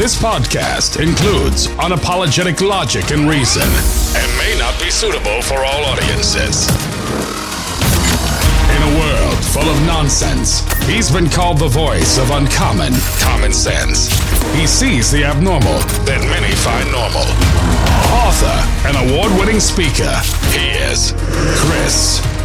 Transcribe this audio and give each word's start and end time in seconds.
This 0.00 0.16
podcast 0.16 0.98
includes 0.98 1.66
unapologetic 1.76 2.66
logic 2.66 3.10
and 3.10 3.28
reason 3.28 3.68
and 4.16 4.38
may 4.38 4.58
not 4.58 4.80
be 4.80 4.90
suitable 4.90 5.42
for 5.42 5.56
all 5.58 5.84
audiences. 5.84 6.70
In 8.72 8.80
a 8.80 8.98
world 8.98 9.44
full 9.44 9.68
of 9.68 9.78
nonsense, 9.84 10.64
he's 10.86 11.10
been 11.10 11.28
called 11.28 11.58
the 11.58 11.68
voice 11.68 12.16
of 12.16 12.30
uncommon 12.30 12.94
common 13.18 13.52
sense. 13.52 14.08
He 14.54 14.66
sees 14.66 15.10
the 15.10 15.22
abnormal 15.22 15.80
that 16.08 16.24
many 16.32 16.54
find 16.54 16.90
normal. 16.90 17.28
Author 18.24 18.56
and 18.88 18.96
award 19.10 19.38
winning 19.38 19.60
speaker, 19.60 20.16
he 20.56 20.70
is 20.80 21.12
Chris 21.60 22.39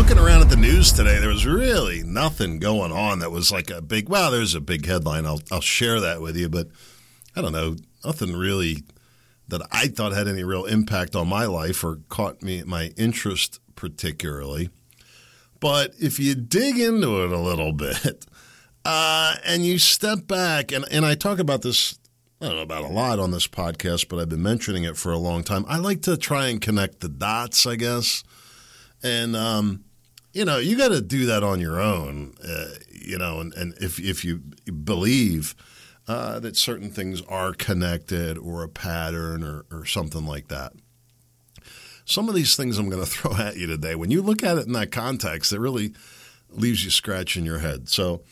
looking 0.00 0.18
around 0.18 0.40
at 0.40 0.48
the 0.48 0.56
news 0.56 0.92
today, 0.92 1.18
there 1.18 1.28
was 1.28 1.44
really 1.44 2.02
nothing 2.02 2.58
going 2.58 2.90
on 2.90 3.18
that 3.18 3.30
was 3.30 3.52
like 3.52 3.68
a 3.68 3.82
big. 3.82 4.08
Wow, 4.08 4.30
there's 4.30 4.54
a 4.54 4.60
big 4.60 4.86
headline. 4.86 5.26
I'll 5.26 5.42
I'll 5.52 5.60
share 5.60 6.00
that 6.00 6.22
with 6.22 6.38
you, 6.38 6.48
but 6.48 6.68
I 7.36 7.42
don't 7.42 7.52
know, 7.52 7.76
nothing 8.02 8.34
really 8.34 8.82
that 9.48 9.60
I 9.70 9.88
thought 9.88 10.12
had 10.12 10.26
any 10.26 10.42
real 10.42 10.64
impact 10.64 11.14
on 11.14 11.28
my 11.28 11.44
life 11.44 11.84
or 11.84 11.98
caught 12.08 12.42
me 12.42 12.62
my 12.62 12.94
interest 12.96 13.60
particularly. 13.76 14.70
But 15.60 15.92
if 16.00 16.18
you 16.18 16.34
dig 16.34 16.78
into 16.78 17.22
it 17.22 17.30
a 17.30 17.38
little 17.38 17.72
bit 17.74 18.24
uh, 18.86 19.34
and 19.44 19.66
you 19.66 19.78
step 19.78 20.26
back, 20.26 20.72
and, 20.72 20.86
and 20.90 21.04
I 21.04 21.14
talk 21.14 21.38
about 21.38 21.60
this, 21.60 21.98
I 22.40 22.46
don't 22.46 22.56
know 22.56 22.62
about 22.62 22.84
a 22.84 22.88
lot 22.88 23.18
on 23.18 23.32
this 23.32 23.46
podcast, 23.46 24.08
but 24.08 24.18
I've 24.18 24.30
been 24.30 24.42
mentioning 24.42 24.84
it 24.84 24.96
for 24.96 25.12
a 25.12 25.18
long 25.18 25.44
time. 25.44 25.66
I 25.68 25.76
like 25.76 26.00
to 26.02 26.16
try 26.16 26.46
and 26.46 26.58
connect 26.58 27.00
the 27.00 27.10
dots, 27.10 27.66
I 27.66 27.76
guess. 27.76 28.24
And 29.02 29.36
um, 29.36 29.84
you 30.32 30.44
know, 30.44 30.58
you 30.58 30.76
got 30.76 30.88
to 30.88 31.00
do 31.00 31.26
that 31.26 31.42
on 31.42 31.60
your 31.60 31.80
own. 31.80 32.34
Uh, 32.42 32.74
you 32.90 33.18
know, 33.18 33.40
and, 33.40 33.52
and 33.54 33.74
if 33.80 33.98
if 33.98 34.24
you 34.24 34.38
believe 34.84 35.54
uh, 36.10 36.40
that 36.40 36.56
certain 36.56 36.90
things 36.90 37.22
are 37.28 37.52
connected 37.52 38.36
or 38.36 38.64
a 38.64 38.68
pattern 38.68 39.44
or, 39.44 39.64
or 39.70 39.84
something 39.84 40.26
like 40.26 40.48
that. 40.48 40.72
Some 42.04 42.28
of 42.28 42.34
these 42.34 42.56
things 42.56 42.78
I'm 42.78 42.88
going 42.88 43.04
to 43.04 43.08
throw 43.08 43.36
at 43.36 43.56
you 43.56 43.68
today, 43.68 43.94
when 43.94 44.10
you 44.10 44.20
look 44.20 44.42
at 44.42 44.58
it 44.58 44.66
in 44.66 44.72
that 44.72 44.90
context, 44.90 45.52
it 45.52 45.60
really 45.60 45.92
leaves 46.48 46.84
you 46.84 46.90
scratching 46.90 47.44
your 47.44 47.60
head. 47.60 47.88
So 47.88 48.22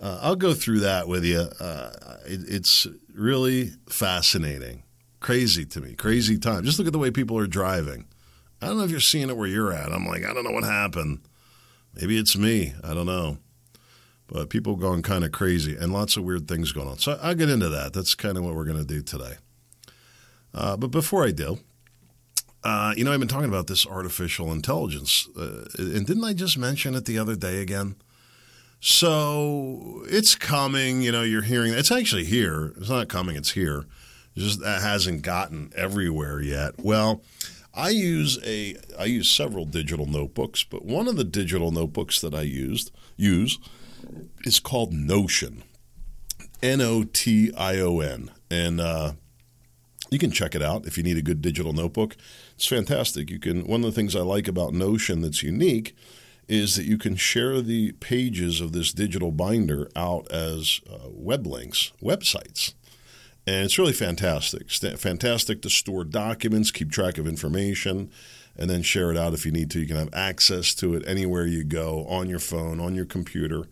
uh, 0.00 0.18
I'll 0.22 0.36
go 0.36 0.54
through 0.54 0.80
that 0.80 1.08
with 1.08 1.26
you. 1.26 1.40
Uh, 1.60 1.92
it, 2.24 2.40
it's 2.48 2.86
really 3.14 3.72
fascinating, 3.88 4.84
crazy 5.20 5.66
to 5.66 5.80
me, 5.82 5.94
crazy 5.94 6.38
time. 6.38 6.64
Just 6.64 6.78
look 6.78 6.86
at 6.86 6.94
the 6.94 6.98
way 6.98 7.10
people 7.10 7.36
are 7.38 7.46
driving. 7.46 8.06
I 8.62 8.66
don't 8.66 8.78
know 8.78 8.84
if 8.84 8.90
you're 8.90 9.00
seeing 9.00 9.28
it 9.28 9.36
where 9.36 9.46
you're 9.46 9.74
at. 9.74 9.92
I'm 9.92 10.06
like, 10.06 10.24
I 10.24 10.32
don't 10.32 10.44
know 10.44 10.52
what 10.52 10.64
happened. 10.64 11.20
Maybe 11.96 12.18
it's 12.18 12.36
me. 12.36 12.74
I 12.84 12.94
don't 12.94 13.06
know. 13.06 13.38
But 14.28 14.50
people 14.50 14.76
going 14.76 15.02
kind 15.02 15.24
of 15.24 15.32
crazy 15.32 15.76
and 15.76 15.92
lots 15.92 16.16
of 16.16 16.24
weird 16.24 16.48
things 16.48 16.72
going 16.72 16.88
on. 16.88 16.98
So 16.98 17.18
I'll 17.22 17.34
get 17.34 17.48
into 17.48 17.68
that. 17.68 17.92
That's 17.92 18.14
kind 18.14 18.36
of 18.36 18.44
what 18.44 18.54
we're 18.54 18.64
going 18.64 18.78
to 18.78 18.84
do 18.84 19.00
today. 19.00 19.34
Uh, 20.52 20.76
but 20.76 20.88
before 20.88 21.24
I 21.24 21.30
do, 21.30 21.58
uh, 22.64 22.92
you 22.96 23.04
know, 23.04 23.12
I've 23.12 23.20
been 23.20 23.28
talking 23.28 23.48
about 23.48 23.68
this 23.68 23.86
artificial 23.86 24.50
intelligence. 24.50 25.28
Uh, 25.38 25.66
and 25.78 26.04
didn't 26.06 26.24
I 26.24 26.32
just 26.32 26.58
mention 26.58 26.94
it 26.96 27.04
the 27.04 27.18
other 27.18 27.36
day 27.36 27.62
again? 27.62 27.94
So 28.80 30.02
it's 30.08 30.34
coming. 30.34 31.02
You 31.02 31.12
know, 31.12 31.22
you're 31.22 31.42
hearing 31.42 31.72
it's 31.72 31.92
actually 31.92 32.24
here. 32.24 32.72
It's 32.76 32.88
not 32.90 33.08
coming, 33.08 33.36
it's 33.36 33.52
here. 33.52 33.86
It 34.34 34.40
just 34.40 34.60
that 34.60 34.82
hasn't 34.82 35.22
gotten 35.22 35.72
everywhere 35.76 36.40
yet. 36.40 36.74
Well, 36.78 37.22
I 37.76 37.90
use 37.90 38.38
a 38.44 38.76
I 38.98 39.04
use 39.04 39.30
several 39.30 39.66
digital 39.66 40.06
notebooks, 40.06 40.64
but 40.64 40.84
one 40.84 41.08
of 41.08 41.16
the 41.16 41.24
digital 41.24 41.70
notebooks 41.70 42.20
that 42.20 42.34
I 42.34 42.42
used 42.42 42.90
use 43.16 43.58
is 44.44 44.58
called 44.58 44.92
Notion, 44.92 45.62
N 46.62 46.80
O 46.80 47.04
T 47.04 47.52
I 47.54 47.78
O 47.78 48.00
N, 48.00 48.30
and 48.50 48.80
uh, 48.80 49.12
you 50.10 50.18
can 50.18 50.30
check 50.30 50.54
it 50.54 50.62
out 50.62 50.86
if 50.86 50.96
you 50.96 51.02
need 51.02 51.18
a 51.18 51.22
good 51.22 51.42
digital 51.42 51.74
notebook. 51.74 52.16
It's 52.54 52.66
fantastic. 52.66 53.30
You 53.30 53.38
can 53.38 53.66
one 53.66 53.84
of 53.84 53.86
the 53.86 53.96
things 53.96 54.16
I 54.16 54.20
like 54.20 54.48
about 54.48 54.72
Notion 54.72 55.20
that's 55.20 55.42
unique 55.42 55.94
is 56.48 56.76
that 56.76 56.86
you 56.86 56.96
can 56.96 57.16
share 57.16 57.60
the 57.60 57.92
pages 57.92 58.60
of 58.60 58.72
this 58.72 58.92
digital 58.92 59.32
binder 59.32 59.90
out 59.96 60.30
as 60.30 60.80
uh, 60.90 61.08
web 61.10 61.46
links, 61.46 61.92
websites. 62.02 62.74
And 63.46 63.64
it's 63.64 63.78
really 63.78 63.92
fantastic. 63.92 64.70
Fantastic 64.70 65.62
to 65.62 65.70
store 65.70 66.02
documents, 66.02 66.72
keep 66.72 66.90
track 66.90 67.16
of 67.16 67.28
information, 67.28 68.10
and 68.56 68.68
then 68.68 68.82
share 68.82 69.12
it 69.12 69.16
out 69.16 69.34
if 69.34 69.46
you 69.46 69.52
need 69.52 69.70
to. 69.70 69.80
You 69.80 69.86
can 69.86 69.96
have 69.96 70.12
access 70.12 70.74
to 70.76 70.94
it 70.94 71.06
anywhere 71.06 71.46
you 71.46 71.62
go 71.62 72.04
on 72.06 72.28
your 72.28 72.40
phone, 72.40 72.80
on 72.80 72.96
your 72.96 73.04
computer. 73.04 73.68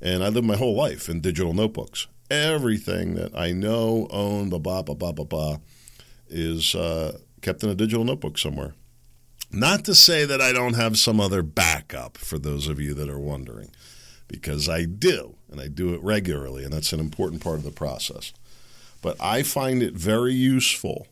And 0.00 0.24
I 0.24 0.28
live 0.28 0.44
my 0.44 0.56
whole 0.56 0.74
life 0.74 1.10
in 1.10 1.20
digital 1.20 1.52
notebooks. 1.52 2.06
Everything 2.30 3.16
that 3.16 3.36
I 3.36 3.52
know, 3.52 4.06
own, 4.10 4.48
blah, 4.48 4.58
blah, 4.58 4.82
blah, 4.82 4.94
blah, 4.94 5.12
blah, 5.12 5.24
blah, 5.24 5.56
is 6.28 6.74
uh, 6.74 7.18
kept 7.42 7.62
in 7.62 7.68
a 7.68 7.74
digital 7.74 8.04
notebook 8.04 8.38
somewhere. 8.38 8.74
Not 9.50 9.84
to 9.86 9.94
say 9.94 10.24
that 10.24 10.40
I 10.40 10.52
don't 10.52 10.74
have 10.74 10.98
some 10.98 11.20
other 11.20 11.42
backup 11.42 12.16
for 12.16 12.38
those 12.38 12.68
of 12.68 12.80
you 12.80 12.94
that 12.94 13.10
are 13.10 13.18
wondering, 13.18 13.70
because 14.26 14.68
I 14.68 14.84
do, 14.84 15.36
and 15.50 15.60
I 15.60 15.68
do 15.68 15.94
it 15.94 16.02
regularly, 16.02 16.64
and 16.64 16.72
that's 16.72 16.92
an 16.92 17.00
important 17.00 17.42
part 17.42 17.56
of 17.56 17.64
the 17.64 17.70
process 17.70 18.32
but 19.02 19.16
I 19.20 19.42
find 19.42 19.82
it 19.82 19.94
very 19.94 20.34
useful. 20.34 21.06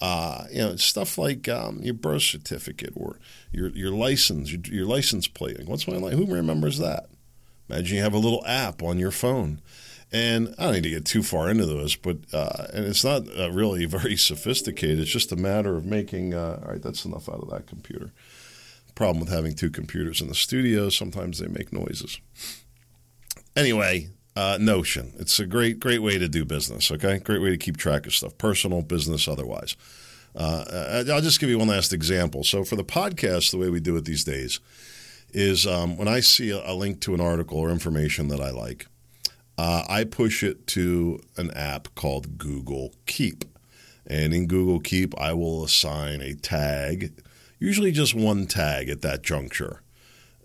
Uh, 0.00 0.46
you 0.50 0.58
know, 0.58 0.76
stuff 0.76 1.16
like 1.16 1.48
um, 1.48 1.78
your 1.82 1.94
birth 1.94 2.22
certificate 2.22 2.92
or 2.96 3.18
your 3.52 3.68
your 3.68 3.92
license, 3.92 4.50
your, 4.50 4.60
your 4.64 4.86
license 4.86 5.28
plate. 5.28 5.64
What's 5.64 5.86
my 5.86 5.96
license? 5.96 6.26
Who 6.26 6.34
remembers 6.34 6.78
that? 6.78 7.06
Imagine 7.68 7.96
you 7.96 8.02
have 8.02 8.14
a 8.14 8.18
little 8.18 8.44
app 8.46 8.82
on 8.82 8.98
your 8.98 9.12
phone. 9.12 9.60
And 10.14 10.54
I 10.58 10.64
don't 10.64 10.74
need 10.74 10.82
to 10.82 10.90
get 10.90 11.06
too 11.06 11.22
far 11.22 11.48
into 11.48 11.64
this, 11.64 11.96
but 11.96 12.18
uh, 12.34 12.66
and 12.74 12.84
it's 12.84 13.02
not 13.02 13.22
uh, 13.38 13.50
really 13.50 13.84
very 13.86 14.16
sophisticated. 14.16 15.00
It's 15.00 15.10
just 15.10 15.32
a 15.32 15.36
matter 15.36 15.76
of 15.76 15.86
making. 15.86 16.34
Uh, 16.34 16.60
all 16.62 16.72
right, 16.72 16.82
that's 16.82 17.04
enough 17.04 17.28
out 17.28 17.40
of 17.42 17.50
that 17.50 17.66
computer. 17.66 18.12
Problem 18.94 19.20
with 19.20 19.32
having 19.32 19.54
two 19.54 19.70
computers 19.70 20.20
in 20.20 20.28
the 20.28 20.34
studio, 20.34 20.90
sometimes 20.90 21.38
they 21.38 21.48
make 21.48 21.72
noises. 21.72 22.20
Anyway, 23.56 24.08
uh, 24.36 24.58
Notion. 24.60 25.12
It's 25.18 25.38
a 25.38 25.46
great, 25.46 25.80
great 25.80 26.02
way 26.02 26.18
to 26.18 26.28
do 26.28 26.44
business. 26.44 26.90
Okay, 26.90 27.18
great 27.18 27.42
way 27.42 27.50
to 27.50 27.58
keep 27.58 27.76
track 27.76 28.06
of 28.06 28.14
stuff, 28.14 28.36
personal, 28.38 28.82
business, 28.82 29.28
otherwise. 29.28 29.76
Uh, 30.34 31.04
I'll 31.10 31.20
just 31.20 31.40
give 31.40 31.50
you 31.50 31.58
one 31.58 31.68
last 31.68 31.92
example. 31.92 32.42
So 32.42 32.64
for 32.64 32.76
the 32.76 32.84
podcast, 32.84 33.50
the 33.50 33.58
way 33.58 33.68
we 33.68 33.80
do 33.80 33.96
it 33.96 34.04
these 34.04 34.24
days 34.24 34.60
is 35.32 35.66
um, 35.66 35.96
when 35.96 36.08
I 36.08 36.20
see 36.20 36.50
a, 36.50 36.72
link 36.72 37.00
to 37.02 37.14
an 37.14 37.20
article 37.20 37.58
or 37.58 37.70
information 37.70 38.28
that 38.28 38.40
I 38.40 38.50
like, 38.50 38.86
uh, 39.58 39.84
I 39.88 40.04
push 40.04 40.42
it 40.42 40.66
to 40.68 41.20
an 41.36 41.50
app 41.52 41.94
called 41.94 42.38
Google 42.38 42.94
Keep. 43.06 43.44
And 44.06 44.34
in 44.34 44.46
Google 44.46 44.80
Keep, 44.80 45.18
I 45.18 45.32
will 45.34 45.64
assign 45.64 46.20
a 46.22 46.34
tag, 46.34 47.12
usually 47.58 47.92
just 47.92 48.14
one 48.14 48.46
tag 48.46 48.88
at 48.88 49.02
that 49.02 49.22
juncture 49.22 49.81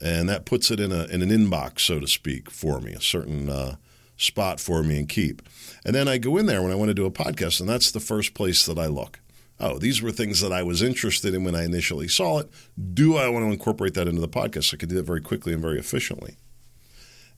and 0.02 0.30
that 0.30 0.46
puts 0.46 0.72
it 0.72 0.80
in 0.80 0.92
a 0.92 1.06
in 1.06 1.22
an 1.22 1.30
inbox, 1.30 1.82
so 1.82 2.00
to 2.00 2.08
speak, 2.08 2.50
for 2.50 2.80
me, 2.80 2.94
a 2.94 3.02
certain 3.02 3.50
uh, 3.50 3.76
spot 4.18 4.60
for 4.60 4.84
me 4.84 5.00
and 5.00 5.10
keep. 5.10 5.42
And 5.86 5.96
then 5.96 6.08
I 6.08 6.18
go 6.18 6.38
in 6.38 6.46
there 6.46 6.62
when 6.62 6.72
I 6.72 6.76
want 6.76 6.90
to 6.90 6.94
do 6.94 7.06
a 7.06 7.12
podcast, 7.12 7.60
and 7.60 7.70
that's 7.70 7.92
the 7.92 8.00
first 8.00 8.34
place 8.34 8.66
that 8.66 8.78
I 8.78 8.88
look. 8.88 9.20
Oh, 9.60 9.80
these 9.80 10.02
were 10.02 10.12
things 10.12 10.42
that 10.42 10.54
I 10.54 10.62
was 10.62 10.84
interested 10.84 11.34
in 11.34 11.44
when 11.44 11.56
I 11.56 11.64
initially 11.64 12.08
saw 12.08 12.40
it. 12.40 12.50
Do 12.94 13.18
I 13.18 13.28
want 13.28 13.46
to 13.46 13.52
incorporate 13.52 13.96
that 13.96 14.08
into 14.08 14.22
the 14.22 14.28
podcast? 14.28 14.74
I 14.74 14.78
can 14.78 14.90
do 14.90 14.96
that 14.96 15.06
very 15.06 15.22
quickly 15.22 15.52
and 15.52 15.62
very 15.62 15.80
efficiently. 15.80 16.38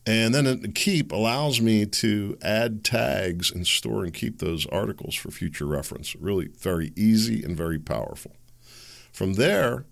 And 0.05 0.33
then 0.33 0.71
Keep 0.73 1.11
allows 1.11 1.61
me 1.61 1.85
to 1.85 2.37
add 2.41 2.83
tags 2.83 3.51
and 3.51 3.65
store 3.67 4.03
and 4.03 4.13
keep 4.13 4.39
those 4.39 4.65
articles 4.67 5.15
for 5.15 5.29
future 5.29 5.65
reference. 5.65 6.15
Really 6.15 6.47
very 6.47 6.91
easy 6.95 7.43
and 7.43 7.55
very 7.55 7.79
powerful. 7.79 8.35
From 9.13 9.33
there, 9.33 9.85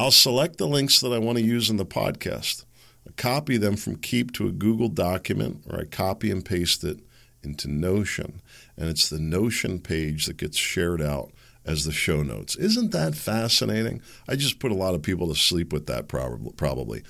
I'll 0.00 0.10
select 0.10 0.56
the 0.56 0.66
links 0.66 0.98
that 1.00 1.12
I 1.12 1.18
want 1.18 1.36
to 1.36 1.44
use 1.44 1.68
in 1.68 1.76
the 1.76 1.84
podcast. 1.84 2.64
I 3.06 3.10
copy 3.18 3.58
them 3.58 3.76
from 3.76 3.96
Keep 3.96 4.32
to 4.32 4.46
a 4.46 4.50
Google 4.50 4.88
document, 4.88 5.62
or 5.68 5.78
I 5.78 5.84
copy 5.84 6.30
and 6.30 6.42
paste 6.42 6.82
it 6.84 7.00
into 7.42 7.68
Notion. 7.68 8.40
And 8.78 8.88
it's 8.88 9.10
the 9.10 9.18
Notion 9.18 9.78
page 9.78 10.24
that 10.24 10.38
gets 10.38 10.56
shared 10.56 11.02
out 11.02 11.32
as 11.66 11.84
the 11.84 11.92
show 11.92 12.22
notes. 12.22 12.56
Isn't 12.56 12.92
that 12.92 13.14
fascinating? 13.14 14.00
I 14.26 14.36
just 14.36 14.58
put 14.58 14.72
a 14.72 14.74
lot 14.74 14.94
of 14.94 15.02
people 15.02 15.28
to 15.28 15.38
sleep 15.38 15.70
with 15.70 15.84
that, 15.88 16.08
probably. 16.08 17.02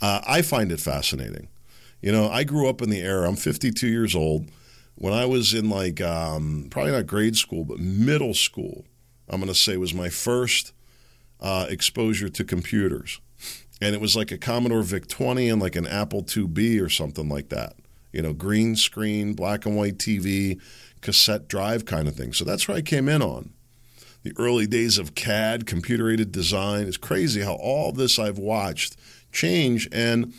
Uh, 0.00 0.20
I 0.24 0.42
find 0.42 0.70
it 0.70 0.78
fascinating. 0.78 1.48
You 2.00 2.12
know, 2.12 2.30
I 2.30 2.44
grew 2.44 2.68
up 2.68 2.80
in 2.80 2.90
the 2.90 3.00
era, 3.00 3.28
I'm 3.28 3.34
52 3.34 3.88
years 3.88 4.14
old. 4.14 4.52
When 4.94 5.12
I 5.12 5.26
was 5.26 5.52
in 5.52 5.68
like, 5.68 6.00
um, 6.00 6.68
probably 6.70 6.92
not 6.92 7.08
grade 7.08 7.36
school, 7.36 7.64
but 7.64 7.80
middle 7.80 8.34
school, 8.34 8.84
I'm 9.28 9.40
going 9.40 9.52
to 9.52 9.58
say 9.58 9.76
was 9.76 9.92
my 9.92 10.10
first 10.10 10.72
uh, 11.40 11.66
exposure 11.68 12.28
to 12.28 12.44
computers. 12.44 13.20
And 13.80 13.94
it 13.94 14.00
was 14.00 14.16
like 14.16 14.32
a 14.32 14.38
Commodore 14.38 14.82
VIC 14.82 15.06
20 15.06 15.48
and 15.50 15.60
like 15.60 15.76
an 15.76 15.86
Apple 15.86 16.22
IIe 16.22 16.82
or 16.82 16.88
something 16.88 17.28
like 17.28 17.50
that. 17.50 17.76
You 18.12 18.22
know, 18.22 18.32
green 18.32 18.76
screen, 18.76 19.34
black 19.34 19.66
and 19.66 19.76
white 19.76 19.98
TV, 19.98 20.60
cassette 21.02 21.48
drive 21.48 21.84
kind 21.84 22.08
of 22.08 22.16
thing. 22.16 22.32
So 22.32 22.44
that's 22.44 22.66
where 22.66 22.76
I 22.76 22.82
came 22.82 23.08
in 23.08 23.22
on. 23.22 23.50
The 24.22 24.32
early 24.38 24.66
days 24.66 24.98
of 24.98 25.14
CAD, 25.14 25.66
computer 25.66 26.10
aided 26.10 26.32
design. 26.32 26.86
It's 26.86 26.96
crazy 26.96 27.42
how 27.42 27.54
all 27.54 27.92
this 27.92 28.18
I've 28.18 28.38
watched 28.38 28.96
change. 29.30 29.88
And 29.92 30.32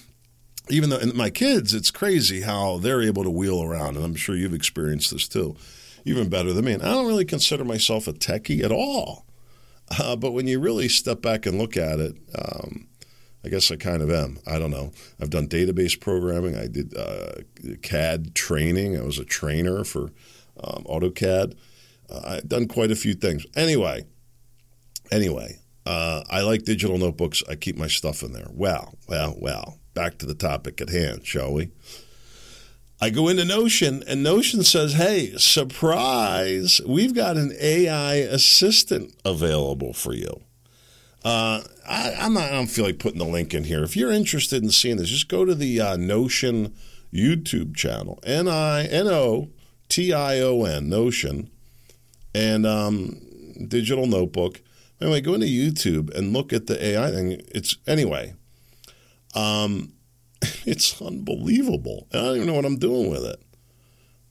even 0.69 0.89
though 0.89 0.97
and 0.97 1.13
my 1.13 1.29
kids, 1.29 1.73
it's 1.73 1.91
crazy 1.91 2.41
how 2.41 2.77
they're 2.77 3.01
able 3.01 3.23
to 3.23 3.29
wheel 3.29 3.63
around, 3.63 3.95
and 3.95 4.03
I'm 4.03 4.15
sure 4.15 4.35
you've 4.35 4.53
experienced 4.53 5.11
this 5.11 5.27
too, 5.27 5.55
even 6.05 6.29
better 6.29 6.53
than 6.53 6.65
me. 6.65 6.73
And 6.73 6.83
I 6.83 6.91
don't 6.91 7.07
really 7.07 7.25
consider 7.25 7.63
myself 7.63 8.07
a 8.07 8.13
techie 8.13 8.63
at 8.63 8.71
all, 8.71 9.25
uh, 9.99 10.15
but 10.15 10.31
when 10.31 10.47
you 10.47 10.59
really 10.59 10.89
step 10.89 11.21
back 11.21 11.45
and 11.45 11.57
look 11.57 11.77
at 11.77 11.99
it, 11.99 12.15
um, 12.37 12.87
I 13.45 13.49
guess 13.49 13.71
I 13.71 13.75
kind 13.77 14.01
of 14.01 14.11
am. 14.11 14.39
I 14.45 14.59
don't 14.59 14.71
know. 14.71 14.91
I've 15.21 15.29
done 15.29 15.47
database 15.47 15.99
programming. 15.99 16.55
I 16.55 16.67
did 16.67 16.95
uh, 16.97 17.41
CAD 17.81 18.35
training. 18.35 18.97
I 18.97 19.03
was 19.03 19.19
a 19.19 19.25
trainer 19.25 19.83
for 19.83 20.11
um, 20.61 20.83
AutoCAD. 20.83 21.55
Uh, 22.09 22.21
I've 22.25 22.49
done 22.49 22.67
quite 22.67 22.91
a 22.91 22.95
few 22.95 23.13
things. 23.13 23.45
Anyway, 23.55 24.05
anyway, 25.11 25.59
uh, 25.85 26.23
I 26.29 26.41
like 26.41 26.63
digital 26.63 26.97
notebooks. 26.97 27.41
I 27.49 27.55
keep 27.55 27.77
my 27.77 27.87
stuff 27.87 28.23
in 28.23 28.33
there. 28.33 28.47
Well, 28.51 28.95
well, 29.07 29.35
well. 29.39 29.79
Back 29.93 30.19
to 30.19 30.25
the 30.25 30.35
topic 30.35 30.79
at 30.79 30.89
hand, 30.89 31.25
shall 31.25 31.53
we? 31.53 31.71
I 32.99 33.11
go 33.11 33.27
into 33.27 33.45
Notion, 33.45 34.03
and 34.07 34.23
Notion 34.23 34.63
says, 34.63 34.93
"Hey, 34.93 35.33
surprise! 35.37 36.81
We've 36.85 37.13
got 37.13 37.37
an 37.37 37.53
AI 37.61 38.15
assistant 38.15 39.13
available 39.23 39.93
for 39.93 40.13
you." 40.13 40.41
Uh, 41.23 41.61
I, 41.87 42.11
am 42.17 42.33
not. 42.33 42.45
I 42.45 42.51
don't 42.51 42.67
feel 42.67 42.85
like 42.85 42.99
putting 42.99 43.19
the 43.19 43.25
link 43.25 43.53
in 43.53 43.65
here. 43.65 43.83
If 43.83 43.95
you're 43.95 44.11
interested 44.11 44.63
in 44.63 44.71
seeing 44.71 44.97
this, 44.97 45.09
just 45.09 45.29
go 45.29 45.45
to 45.45 45.53
the 45.53 45.79
uh, 45.79 45.97
Notion 45.97 46.73
YouTube 47.13 47.75
channel. 47.75 48.19
N 48.23 48.47
I 48.47 48.85
N 48.85 49.07
O 49.07 49.49
T 49.89 50.11
I 50.11 50.39
O 50.39 50.63
N 50.63 50.89
Notion, 50.89 51.51
and 52.33 52.65
um, 52.65 53.21
digital 53.67 54.07
notebook. 54.07 54.61
Anyway, 54.99 55.21
go 55.21 55.35
into 55.35 55.45
YouTube 55.45 56.15
and 56.15 56.33
look 56.33 56.51
at 56.51 56.65
the 56.65 56.83
AI 56.83 57.11
thing. 57.11 57.41
It's 57.49 57.77
anyway. 57.85 58.33
Um, 59.35 59.93
it's 60.65 61.01
unbelievable. 61.01 62.07
I 62.13 62.17
don't 62.17 62.35
even 62.37 62.47
know 62.47 62.53
what 62.53 62.65
I'm 62.65 62.77
doing 62.77 63.09
with 63.09 63.25
it. 63.25 63.41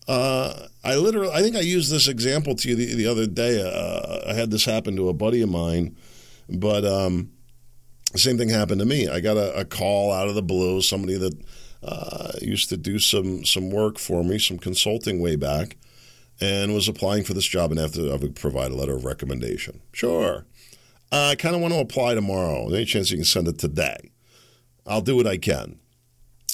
Uh, 0.09 0.69
I 0.85 0.95
literally, 0.95 1.33
I 1.33 1.43
think 1.43 1.57
I 1.57 1.61
used 1.61 1.91
this 1.91 2.07
example 2.07 2.55
to 2.55 2.69
you 2.69 2.77
the, 2.77 2.95
the 2.95 3.07
other 3.07 3.27
day. 3.27 3.61
Uh, 3.61 4.31
I 4.31 4.35
had 4.35 4.51
this 4.51 4.65
happen 4.65 4.95
to 4.97 5.09
a 5.09 5.15
buddy 5.15 5.43
of 5.43 5.49
mine, 5.49 5.97
but 6.49 6.85
um, 6.85 7.31
the 8.13 8.19
same 8.19 8.39
thing 8.39 8.49
happened 8.49 8.81
to 8.81 8.87
me. 8.87 9.09
I 9.09 9.21
got 9.21 9.37
a, 9.37 9.61
a 9.61 9.65
call 9.65 10.13
out 10.13 10.29
of 10.29 10.37
the 10.37 10.43
blue, 10.43 10.81
somebody 10.81 11.19
that 11.19 11.35
uh, 11.83 12.33
used 12.41 12.69
to 12.69 12.77
do 12.77 12.99
some 12.99 13.45
some 13.45 13.71
work 13.71 13.99
for 13.99 14.23
me, 14.23 14.39
some 14.39 14.59
consulting 14.59 15.21
way 15.21 15.35
back, 15.35 15.77
and 16.41 16.73
was 16.73 16.89
applying 16.89 17.25
for 17.25 17.35
this 17.35 17.47
job 17.47 17.73
and 17.73 17.93
to, 17.95 18.13
I 18.13 18.17
would 18.17 18.37
provide 18.37 18.71
a 18.71 18.77
letter 18.77 18.95
of 18.95 19.05
recommendation. 19.05 19.81
Sure. 19.93 20.47
Uh, 21.13 21.29
I 21.31 21.35
kind 21.37 21.55
of 21.55 21.61
want 21.61 21.75
to 21.75 21.81
apply 21.81 22.15
tomorrow. 22.15 22.69
Any 22.69 22.85
chance 22.85 23.11
you 23.11 23.17
can 23.17 23.25
send 23.25 23.49
it 23.49 23.59
today? 23.59 24.11
I'll 24.87 25.01
do 25.01 25.17
what 25.17 25.27
I 25.27 25.37
can. 25.37 25.79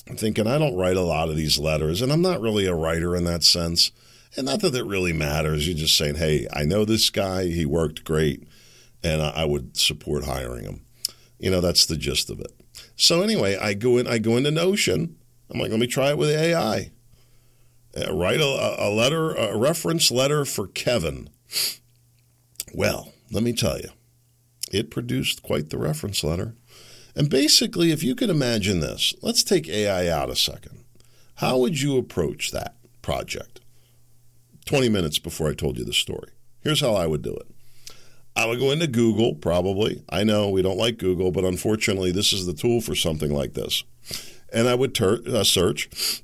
I'm 0.09 0.17
thinking 0.17 0.47
I 0.47 0.59
don't 0.59 0.77
write 0.77 0.97
a 0.97 1.03
lot 1.03 1.29
of 1.29 1.37
these 1.37 1.59
letters, 1.59 2.03
and 2.03 2.13
I'm 2.13 2.23
not 2.23 2.41
really 2.41 2.67
a 2.67 2.75
writer 2.75 3.15
in 3.15 3.25
that 3.25 3.45
sense. 3.45 3.93
And 4.37 4.47
not 4.47 4.61
that 4.61 4.75
it 4.75 4.87
really 4.87 5.13
matters. 5.13 5.69
You're 5.69 5.77
just 5.77 5.97
saying, 5.97 6.15
hey, 6.17 6.47
I 6.53 6.65
know 6.65 6.85
this 6.85 7.11
guy. 7.11 7.45
He 7.47 7.67
worked 7.67 8.03
great, 8.03 8.49
and 9.03 9.21
I 9.23 9.45
would 9.45 9.77
support 9.77 10.25
hiring 10.25 10.65
him. 10.65 10.85
You 11.39 11.51
know, 11.51 11.61
that's 11.61 11.87
the 11.87 11.97
gist 11.97 12.31
of 12.31 12.41
it. 12.41 12.53
So 12.97 13.21
anyway, 13.21 13.57
I 13.57 13.75
go 13.75 13.99
in. 13.99 14.07
I 14.07 14.19
go 14.19 14.37
into 14.37 14.51
Notion. 14.51 15.17
I'm 15.51 15.61
like, 15.61 15.71
let 15.71 15.81
me 15.81 15.87
try 15.87 16.11
it 16.11 16.19
with 16.19 16.31
AI. 16.31 16.93
Uh, 17.95 18.15
write 18.15 18.41
a, 18.41 18.77
a 18.79 18.89
letter, 18.89 19.33
a 19.35 19.57
reference 19.57 20.11
letter 20.11 20.45
for 20.47 20.67
Kevin. 20.67 21.29
Well, 22.73 23.13
let 23.31 23.43
me 23.43 23.53
tell 23.53 23.79
you, 23.79 23.91
it 24.73 24.91
produced 24.91 25.43
quite 25.43 25.69
the 25.69 25.79
reference 25.79 26.25
letter. 26.25 26.55
And 27.15 27.29
basically, 27.29 27.91
if 27.91 28.03
you 28.03 28.15
could 28.15 28.31
imagine 28.31 28.81
this, 28.81 29.15
let's 29.23 29.43
take 29.43 29.69
AI 29.69 30.09
out 30.09 30.31
a 30.31 30.37
second. 30.37 30.85
How 31.37 31.59
would 31.59 31.81
you 31.81 31.99
approach 31.99 32.51
that 32.53 32.75
project? 33.03 33.61
20 34.65 34.89
minutes 34.89 35.19
before 35.19 35.49
I 35.49 35.55
told 35.55 35.77
you 35.77 35.85
the 35.85 35.93
story. 35.93 36.31
Here's 36.61 36.81
how 36.81 36.95
I 36.95 37.07
would 37.07 37.23
do 37.23 37.35
it. 37.35 37.47
I 38.35 38.47
would 38.47 38.59
go 38.59 38.71
into 38.71 38.87
Google, 38.87 39.35
probably. 39.35 40.05
I 40.09 40.25
know 40.25 40.49
we 40.49 40.63
don't 40.63 40.79
like 40.79 40.97
Google, 40.97 41.31
but 41.31 41.45
unfortunately, 41.45 42.13
this 42.13 42.33
is 42.33 42.47
the 42.47 42.55
tool 42.55 42.81
for 42.81 42.95
something 42.95 43.33
like 43.33 43.53
this. 43.53 43.85
And 44.53 44.69
I 44.69 44.75
would 44.75 44.95
ter- 44.95 45.23
uh, 45.27 45.45
search 45.45 46.23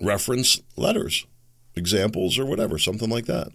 reference 0.00 0.60
letters, 0.76 1.26
examples, 1.76 2.38
or 2.38 2.46
whatever, 2.46 2.78
something 2.78 3.10
like 3.10 3.26
that. 3.26 3.48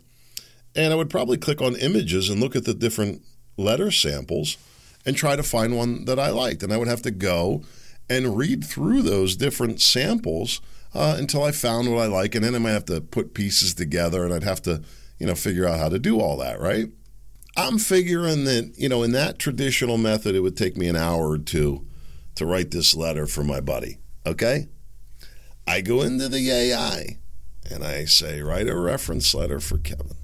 And 0.75 0.93
I 0.93 0.95
would 0.95 1.09
probably 1.09 1.37
click 1.37 1.61
on 1.61 1.75
images 1.75 2.29
and 2.29 2.39
look 2.39 2.55
at 2.55 2.65
the 2.65 2.73
different 2.73 3.23
letter 3.57 3.91
samples 3.91 4.57
and 5.09 5.17
try 5.17 5.35
to 5.35 5.41
find 5.41 5.75
one 5.75 6.05
that 6.05 6.19
I 6.19 6.29
liked. 6.29 6.61
And 6.61 6.71
I 6.71 6.77
would 6.77 6.87
have 6.87 7.01
to 7.01 7.09
go 7.09 7.63
and 8.11 8.37
read 8.37 8.63
through 8.63 9.01
those 9.01 9.35
different 9.35 9.81
samples 9.81 10.61
uh, 10.93 11.15
until 11.17 11.43
I 11.43 11.51
found 11.51 11.91
what 11.91 12.03
I 12.03 12.05
like. 12.05 12.35
And 12.35 12.45
then 12.45 12.53
I 12.53 12.59
might 12.59 12.73
have 12.73 12.85
to 12.85 13.01
put 13.01 13.33
pieces 13.33 13.73
together 13.73 14.23
and 14.23 14.31
I'd 14.31 14.43
have 14.43 14.61
to, 14.63 14.83
you 15.17 15.25
know, 15.25 15.33
figure 15.33 15.67
out 15.67 15.79
how 15.79 15.89
to 15.89 15.97
do 15.97 16.19
all 16.19 16.37
that, 16.37 16.59
right? 16.59 16.89
I'm 17.57 17.79
figuring 17.79 18.43
that, 18.43 18.73
you 18.77 18.87
know, 18.87 19.01
in 19.01 19.11
that 19.13 19.39
traditional 19.39 19.97
method, 19.97 20.35
it 20.35 20.41
would 20.41 20.55
take 20.55 20.77
me 20.77 20.87
an 20.87 20.95
hour 20.95 21.31
or 21.31 21.39
two 21.39 21.87
to 22.35 22.45
write 22.45 22.69
this 22.69 22.93
letter 22.93 23.25
for 23.25 23.43
my 23.43 23.61
buddy. 23.61 23.97
Okay? 24.27 24.67
I 25.65 25.81
go 25.81 26.03
into 26.03 26.29
the 26.29 26.51
AI 26.51 27.17
and 27.67 27.83
I 27.83 28.05
say, 28.05 28.43
write 28.43 28.67
a 28.67 28.77
reference 28.77 29.33
letter 29.33 29.59
for 29.59 29.79
Kevin. 29.79 30.17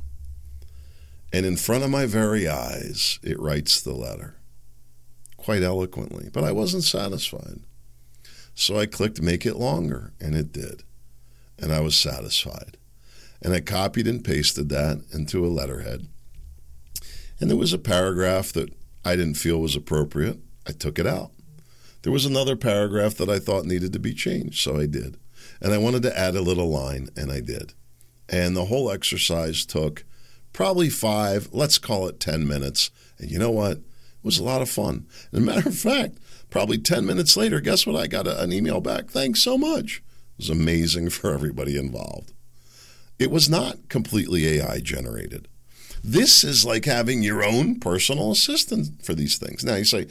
And 1.34 1.44
in 1.44 1.58
front 1.58 1.84
of 1.84 1.90
my 1.90 2.06
very 2.06 2.48
eyes, 2.48 3.18
it 3.24 3.40
writes 3.40 3.82
the 3.82 3.96
letter 3.96 4.36
quite 5.46 5.62
eloquently, 5.62 6.28
but 6.34 6.44
I 6.44 6.52
wasn't 6.52 6.84
satisfied. 6.84 7.60
So 8.56 8.80
I 8.80 8.88
clicked 8.88 9.22
make 9.22 9.46
it 9.46 9.58
longer, 9.58 10.12
and 10.20 10.34
it 10.34 10.52
did. 10.52 10.82
And 11.60 11.72
I 11.72 11.82
was 11.82 11.96
satisfied. 11.96 12.78
And 13.44 13.54
I 13.54 13.60
copied 13.60 14.08
and 14.08 14.26
pasted 14.26 14.70
that 14.70 15.04
into 15.14 15.46
a 15.46 15.48
letterhead. 15.48 16.08
And 17.40 17.48
there 17.48 17.58
was 17.58 17.74
a 17.74 17.78
paragraph 17.78 18.54
that 18.54 18.74
I 19.06 19.16
didn't 19.16 19.36
feel 19.36 19.62
was 19.62 19.76
appropriate. 19.76 20.40
I 20.68 20.72
took 20.72 20.98
it 20.98 21.06
out. 21.06 21.30
There 22.02 22.12
was 22.12 22.26
another 22.26 22.56
paragraph 22.56 23.14
that 23.18 23.30
I 23.30 23.38
thought 23.38 23.66
needed 23.66 23.94
to 23.94 24.00
be 24.00 24.16
changed, 24.16 24.60
so 24.60 24.80
I 24.80 24.88
did. 24.88 25.16
And 25.62 25.72
I 25.76 25.78
wanted 25.78 26.02
to 26.04 26.18
add 26.18 26.36
a 26.36 26.42
little 26.42 26.72
line, 26.72 27.10
and 27.16 27.32
I 27.32 27.40
did. 27.40 27.74
And 28.28 28.58
the 28.58 28.66
whole 28.66 28.90
exercise 28.90 29.64
took 29.64 30.06
probably 30.54 30.90
five, 30.90 31.50
let's 31.52 31.78
call 31.78 32.08
it 32.08 32.20
10 32.20 32.48
minutes. 32.48 32.90
And 33.20 33.30
you 33.30 33.38
know 33.38 33.52
what? 33.52 33.82
Was 34.26 34.40
a 34.40 34.44
lot 34.44 34.62
of 34.62 34.70
fun. 34.70 35.06
And 35.32 35.44
a 35.44 35.46
matter 35.46 35.70
of 35.70 35.78
fact, 35.78 36.18
probably 36.50 36.80
10 36.80 37.06
minutes 37.06 37.38
later, 37.38 37.62
guess 37.62 37.86
what? 37.86 37.96
I 37.96 38.08
got 38.08 38.28
a, 38.28 38.42
an 38.42 38.52
email 38.52 38.82
back. 38.82 39.10
Thanks 39.10 39.42
so 39.42 39.58
much. 39.58 39.98
It 39.98 40.40
was 40.40 40.50
amazing 40.50 41.12
for 41.12 41.32
everybody 41.32 41.78
involved. 41.78 42.34
It 43.20 43.32
was 43.32 43.48
not 43.48 43.88
completely 43.88 44.48
AI 44.48 44.80
generated. 44.80 45.48
This 46.04 46.44
is 46.44 46.66
like 46.66 46.86
having 46.86 47.24
your 47.24 47.44
own 47.44 47.80
personal 47.80 48.32
assistant 48.32 49.04
for 49.04 49.14
these 49.14 49.38
things. 49.38 49.64
Now, 49.64 49.76
you 49.76 49.86
say, 49.86 50.08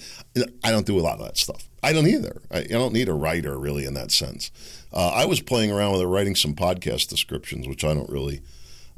I 0.64 0.70
don't 0.70 0.86
do 0.86 0.98
a 0.98 1.02
lot 1.02 1.20
of 1.20 1.26
that 1.26 1.36
stuff. 1.36 1.68
I 1.82 1.92
don't 1.92 2.08
either. 2.08 2.40
I, 2.50 2.60
I 2.60 2.64
don't 2.64 2.94
need 2.94 3.08
a 3.08 3.14
writer 3.14 3.58
really 3.58 3.84
in 3.84 3.94
that 3.94 4.10
sense. 4.10 4.50
Uh, 4.92 5.12
I 5.14 5.26
was 5.26 5.40
playing 5.40 5.70
around 5.70 5.92
with 5.92 6.00
it, 6.00 6.06
writing 6.06 6.34
some 6.34 6.54
podcast 6.54 7.08
descriptions, 7.08 7.68
which 7.68 7.84
I 7.84 7.94
don't 7.94 8.10
really 8.10 8.40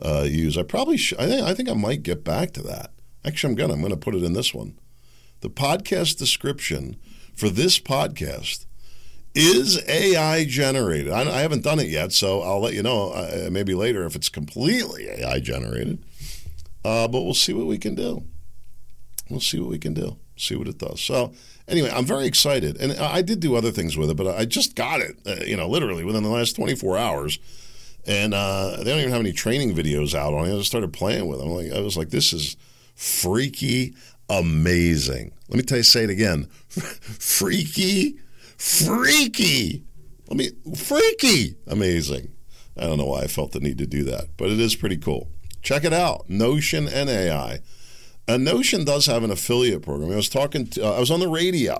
uh, 0.00 0.26
use. 0.28 0.56
I 0.56 0.62
probably 0.62 0.96
should, 0.96 1.18
I 1.18 1.26
think, 1.26 1.42
I 1.42 1.54
think 1.54 1.68
I 1.68 1.74
might 1.74 2.02
get 2.02 2.22
back 2.22 2.52
to 2.52 2.62
that. 2.62 2.92
Actually, 3.24 3.50
I'm 3.50 3.56
to. 3.56 3.74
I'm 3.74 3.80
going 3.80 3.90
to 3.90 3.96
put 3.96 4.14
it 4.14 4.22
in 4.22 4.34
this 4.34 4.54
one 4.54 4.78
the 5.46 5.50
podcast 5.50 6.18
description 6.18 6.96
for 7.36 7.48
this 7.48 7.78
podcast 7.78 8.66
is 9.32 9.80
AI 9.88 10.44
generated. 10.44 11.12
I, 11.12 11.20
I, 11.20 11.38
haven't 11.38 11.62
done 11.62 11.78
it 11.78 11.86
yet, 11.86 12.10
so 12.10 12.42
I'll 12.42 12.58
let 12.58 12.74
you 12.74 12.82
know 12.82 13.12
uh, 13.12 13.48
maybe 13.52 13.72
later 13.72 14.04
if 14.06 14.16
it's 14.16 14.28
completely 14.28 15.08
AI 15.08 15.38
generated. 15.38 16.02
Uh, 16.84 17.06
but 17.06 17.22
we'll 17.22 17.32
see 17.32 17.52
what 17.52 17.66
we 17.66 17.78
can 17.78 17.94
do. 17.94 18.24
We'll 19.30 19.38
see 19.38 19.60
what 19.60 19.68
we 19.68 19.78
can 19.78 19.94
do. 19.94 20.16
See 20.36 20.56
what 20.56 20.66
it 20.66 20.78
does. 20.78 21.00
So 21.00 21.32
anyway, 21.68 21.92
I'm 21.94 22.06
very 22.06 22.26
excited, 22.26 22.76
and 22.80 22.94
I 22.94 23.22
did 23.22 23.38
do 23.38 23.54
other 23.54 23.70
things 23.70 23.96
with 23.96 24.10
it, 24.10 24.16
but 24.16 24.26
I 24.26 24.46
just 24.46 24.74
got 24.74 25.00
it. 25.00 25.16
Uh, 25.24 25.44
you 25.44 25.56
know, 25.56 25.68
literally 25.68 26.02
within 26.02 26.24
the 26.24 26.28
last 26.28 26.56
24 26.56 26.98
hours. 26.98 27.38
And 28.04 28.34
uh, 28.34 28.78
they 28.78 28.90
don't 28.90 28.98
even 28.98 29.12
have 29.12 29.20
any 29.20 29.32
training 29.32 29.76
videos 29.76 30.12
out 30.12 30.34
on 30.34 30.46
it. 30.46 30.54
I 30.54 30.56
just 30.56 30.70
started 30.70 30.92
playing 30.92 31.28
with 31.28 31.38
them. 31.38 31.50
Like, 31.50 31.70
I 31.70 31.78
was 31.82 31.96
like, 31.96 32.10
this 32.10 32.32
is 32.32 32.56
freaky 32.96 33.94
amazing. 34.28 35.32
Let 35.48 35.56
me 35.56 35.62
tell 35.62 35.78
you, 35.78 35.84
say 35.84 36.04
it 36.04 36.10
again. 36.10 36.46
freaky, 36.68 38.18
freaky. 38.56 39.84
Let 40.28 40.36
me, 40.36 40.50
freaky, 40.74 41.56
amazing. 41.66 42.32
I 42.76 42.82
don't 42.82 42.98
know 42.98 43.06
why 43.06 43.22
I 43.22 43.26
felt 43.26 43.52
the 43.52 43.60
need 43.60 43.78
to 43.78 43.86
do 43.86 44.04
that, 44.04 44.36
but 44.36 44.50
it 44.50 44.60
is 44.60 44.74
pretty 44.74 44.96
cool. 44.96 45.28
Check 45.62 45.84
it 45.84 45.92
out, 45.92 46.28
Notion 46.28 46.88
and 46.88 47.08
AI. 47.08 47.60
And 48.28 48.44
Notion 48.44 48.84
does 48.84 49.06
have 49.06 49.22
an 49.22 49.30
affiliate 49.30 49.82
program. 49.82 50.12
I 50.12 50.16
was 50.16 50.28
talking, 50.28 50.66
to, 50.68 50.84
uh, 50.84 50.92
I 50.92 51.00
was 51.00 51.10
on 51.10 51.20
the 51.20 51.28
radio. 51.28 51.76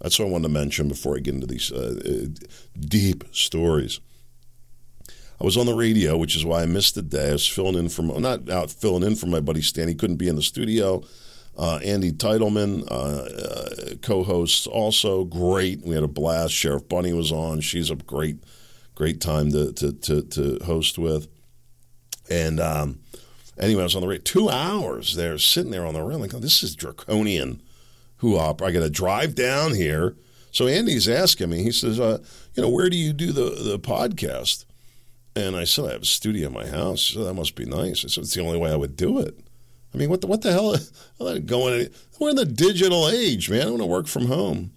That's 0.00 0.18
what 0.18 0.26
I 0.26 0.30
wanted 0.30 0.48
to 0.48 0.54
mention 0.54 0.88
before 0.88 1.16
I 1.16 1.20
get 1.20 1.34
into 1.34 1.46
these 1.46 1.72
uh, 1.72 1.98
uh, 2.04 2.28
deep 2.78 3.24
stories. 3.32 4.00
I 5.40 5.44
was 5.44 5.56
on 5.56 5.66
the 5.66 5.74
radio, 5.74 6.16
which 6.16 6.36
is 6.36 6.44
why 6.44 6.62
I 6.62 6.66
missed 6.66 6.94
the 6.94 7.02
day. 7.02 7.30
I 7.30 7.32
was 7.32 7.46
filling 7.46 7.76
in 7.76 7.88
for 7.88 8.02
not 8.02 8.48
out 8.48 8.70
filling 8.70 9.04
in 9.04 9.14
for 9.14 9.26
my 9.26 9.40
buddy 9.40 9.62
Stan. 9.62 9.88
He 9.88 9.94
couldn't 9.94 10.16
be 10.16 10.28
in 10.28 10.36
the 10.36 10.42
studio 10.42 11.02
Uh, 11.58 11.80
Andy 11.84 12.12
Teitelman, 12.12 12.88
uh, 12.88 12.94
uh, 12.94 13.94
co-hosts, 14.00 14.68
also 14.68 15.24
great. 15.24 15.82
We 15.82 15.96
had 15.96 16.04
a 16.04 16.08
blast. 16.08 16.54
Sheriff 16.54 16.88
Bunny 16.88 17.12
was 17.12 17.32
on. 17.32 17.60
She's 17.60 17.90
a 17.90 17.96
great, 17.96 18.36
great 18.94 19.20
time 19.20 19.50
to 19.50 19.72
to 19.72 19.92
to, 19.92 20.22
to 20.22 20.58
host 20.64 20.98
with. 20.98 21.26
And 22.30 22.60
um, 22.60 23.00
anyway, 23.58 23.80
I 23.80 23.84
was 23.84 23.96
on 23.96 24.02
the 24.02 24.08
radio 24.08 24.22
two 24.22 24.48
hours 24.48 25.16
there, 25.16 25.36
sitting 25.38 25.72
there 25.72 25.84
on 25.84 25.94
the 25.94 26.02
rail. 26.02 26.20
Like, 26.20 26.32
oh, 26.32 26.38
this 26.38 26.62
is 26.62 26.76
draconian. 26.76 27.60
Who 28.18 28.36
up? 28.36 28.62
I 28.62 28.70
got 28.70 28.80
to 28.80 28.90
drive 28.90 29.34
down 29.34 29.74
here. 29.74 30.16
So 30.52 30.66
Andy's 30.68 31.08
asking 31.08 31.50
me. 31.50 31.64
He 31.64 31.72
says, 31.72 31.98
uh, 31.98 32.18
"You 32.54 32.62
know, 32.62 32.68
where 32.68 32.88
do 32.88 32.96
you 32.96 33.12
do 33.12 33.32
the 33.32 33.50
the 33.50 33.80
podcast?" 33.80 34.64
And 35.34 35.56
I 35.56 35.64
said, 35.64 35.86
"I 35.86 35.92
have 35.92 36.02
a 36.02 36.06
studio 36.06 36.48
in 36.48 36.54
my 36.54 36.68
house." 36.68 37.02
Said, 37.02 37.24
"That 37.24 37.34
must 37.34 37.56
be 37.56 37.64
nice." 37.64 38.04
I 38.04 38.08
said, 38.08 38.24
"It's 38.24 38.34
the 38.34 38.42
only 38.42 38.58
way 38.58 38.70
I 38.70 38.76
would 38.76 38.94
do 38.94 39.18
it." 39.18 39.40
I 39.98 40.00
mean, 40.00 40.10
what 40.10 40.20
the 40.20 40.28
what 40.28 40.42
the 40.42 40.52
hell? 40.52 40.76
I'm 41.20 41.44
going. 41.44 41.88
We're 42.20 42.30
in 42.30 42.36
the 42.36 42.44
digital 42.44 43.08
age, 43.08 43.50
man. 43.50 43.66
I 43.66 43.70
want 43.70 43.82
to 43.82 43.86
work 43.86 44.06
from 44.06 44.26
home. 44.26 44.70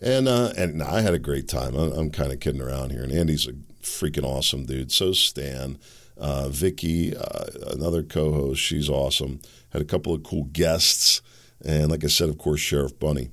And 0.00 0.28
uh, 0.28 0.52
and 0.56 0.80
I 0.80 1.00
had 1.00 1.14
a 1.14 1.18
great 1.18 1.48
time. 1.48 1.74
I'm, 1.74 1.90
I'm 1.90 2.10
kind 2.10 2.30
of 2.30 2.38
kidding 2.38 2.62
around 2.62 2.90
here. 2.92 3.02
And 3.02 3.10
Andy's 3.10 3.48
a 3.48 3.54
freaking 3.82 4.24
awesome 4.24 4.66
dude. 4.66 4.92
So 4.92 5.12
Stan. 5.12 5.78
Uh, 6.18 6.48
Vicky, 6.50 7.16
uh, 7.16 7.46
another 7.72 8.04
co-host, 8.04 8.60
she's 8.60 8.88
awesome. 8.88 9.40
Had 9.70 9.82
a 9.82 9.86
couple 9.86 10.14
of 10.14 10.22
cool 10.22 10.44
guests, 10.44 11.20
and 11.64 11.90
like 11.90 12.04
I 12.04 12.08
said, 12.08 12.28
of 12.28 12.38
course, 12.38 12.60
Sheriff 12.60 12.96
Bunny. 13.00 13.30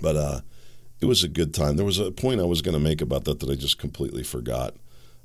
But 0.00 0.14
uh, 0.14 0.40
it 1.00 1.06
was 1.06 1.24
a 1.24 1.28
good 1.28 1.52
time. 1.52 1.74
There 1.74 1.86
was 1.86 1.98
a 1.98 2.12
point 2.12 2.40
I 2.40 2.44
was 2.44 2.62
going 2.62 2.76
to 2.76 2.84
make 2.84 3.00
about 3.00 3.24
that 3.24 3.40
that 3.40 3.50
I 3.50 3.54
just 3.54 3.78
completely 3.78 4.22
forgot. 4.22 4.76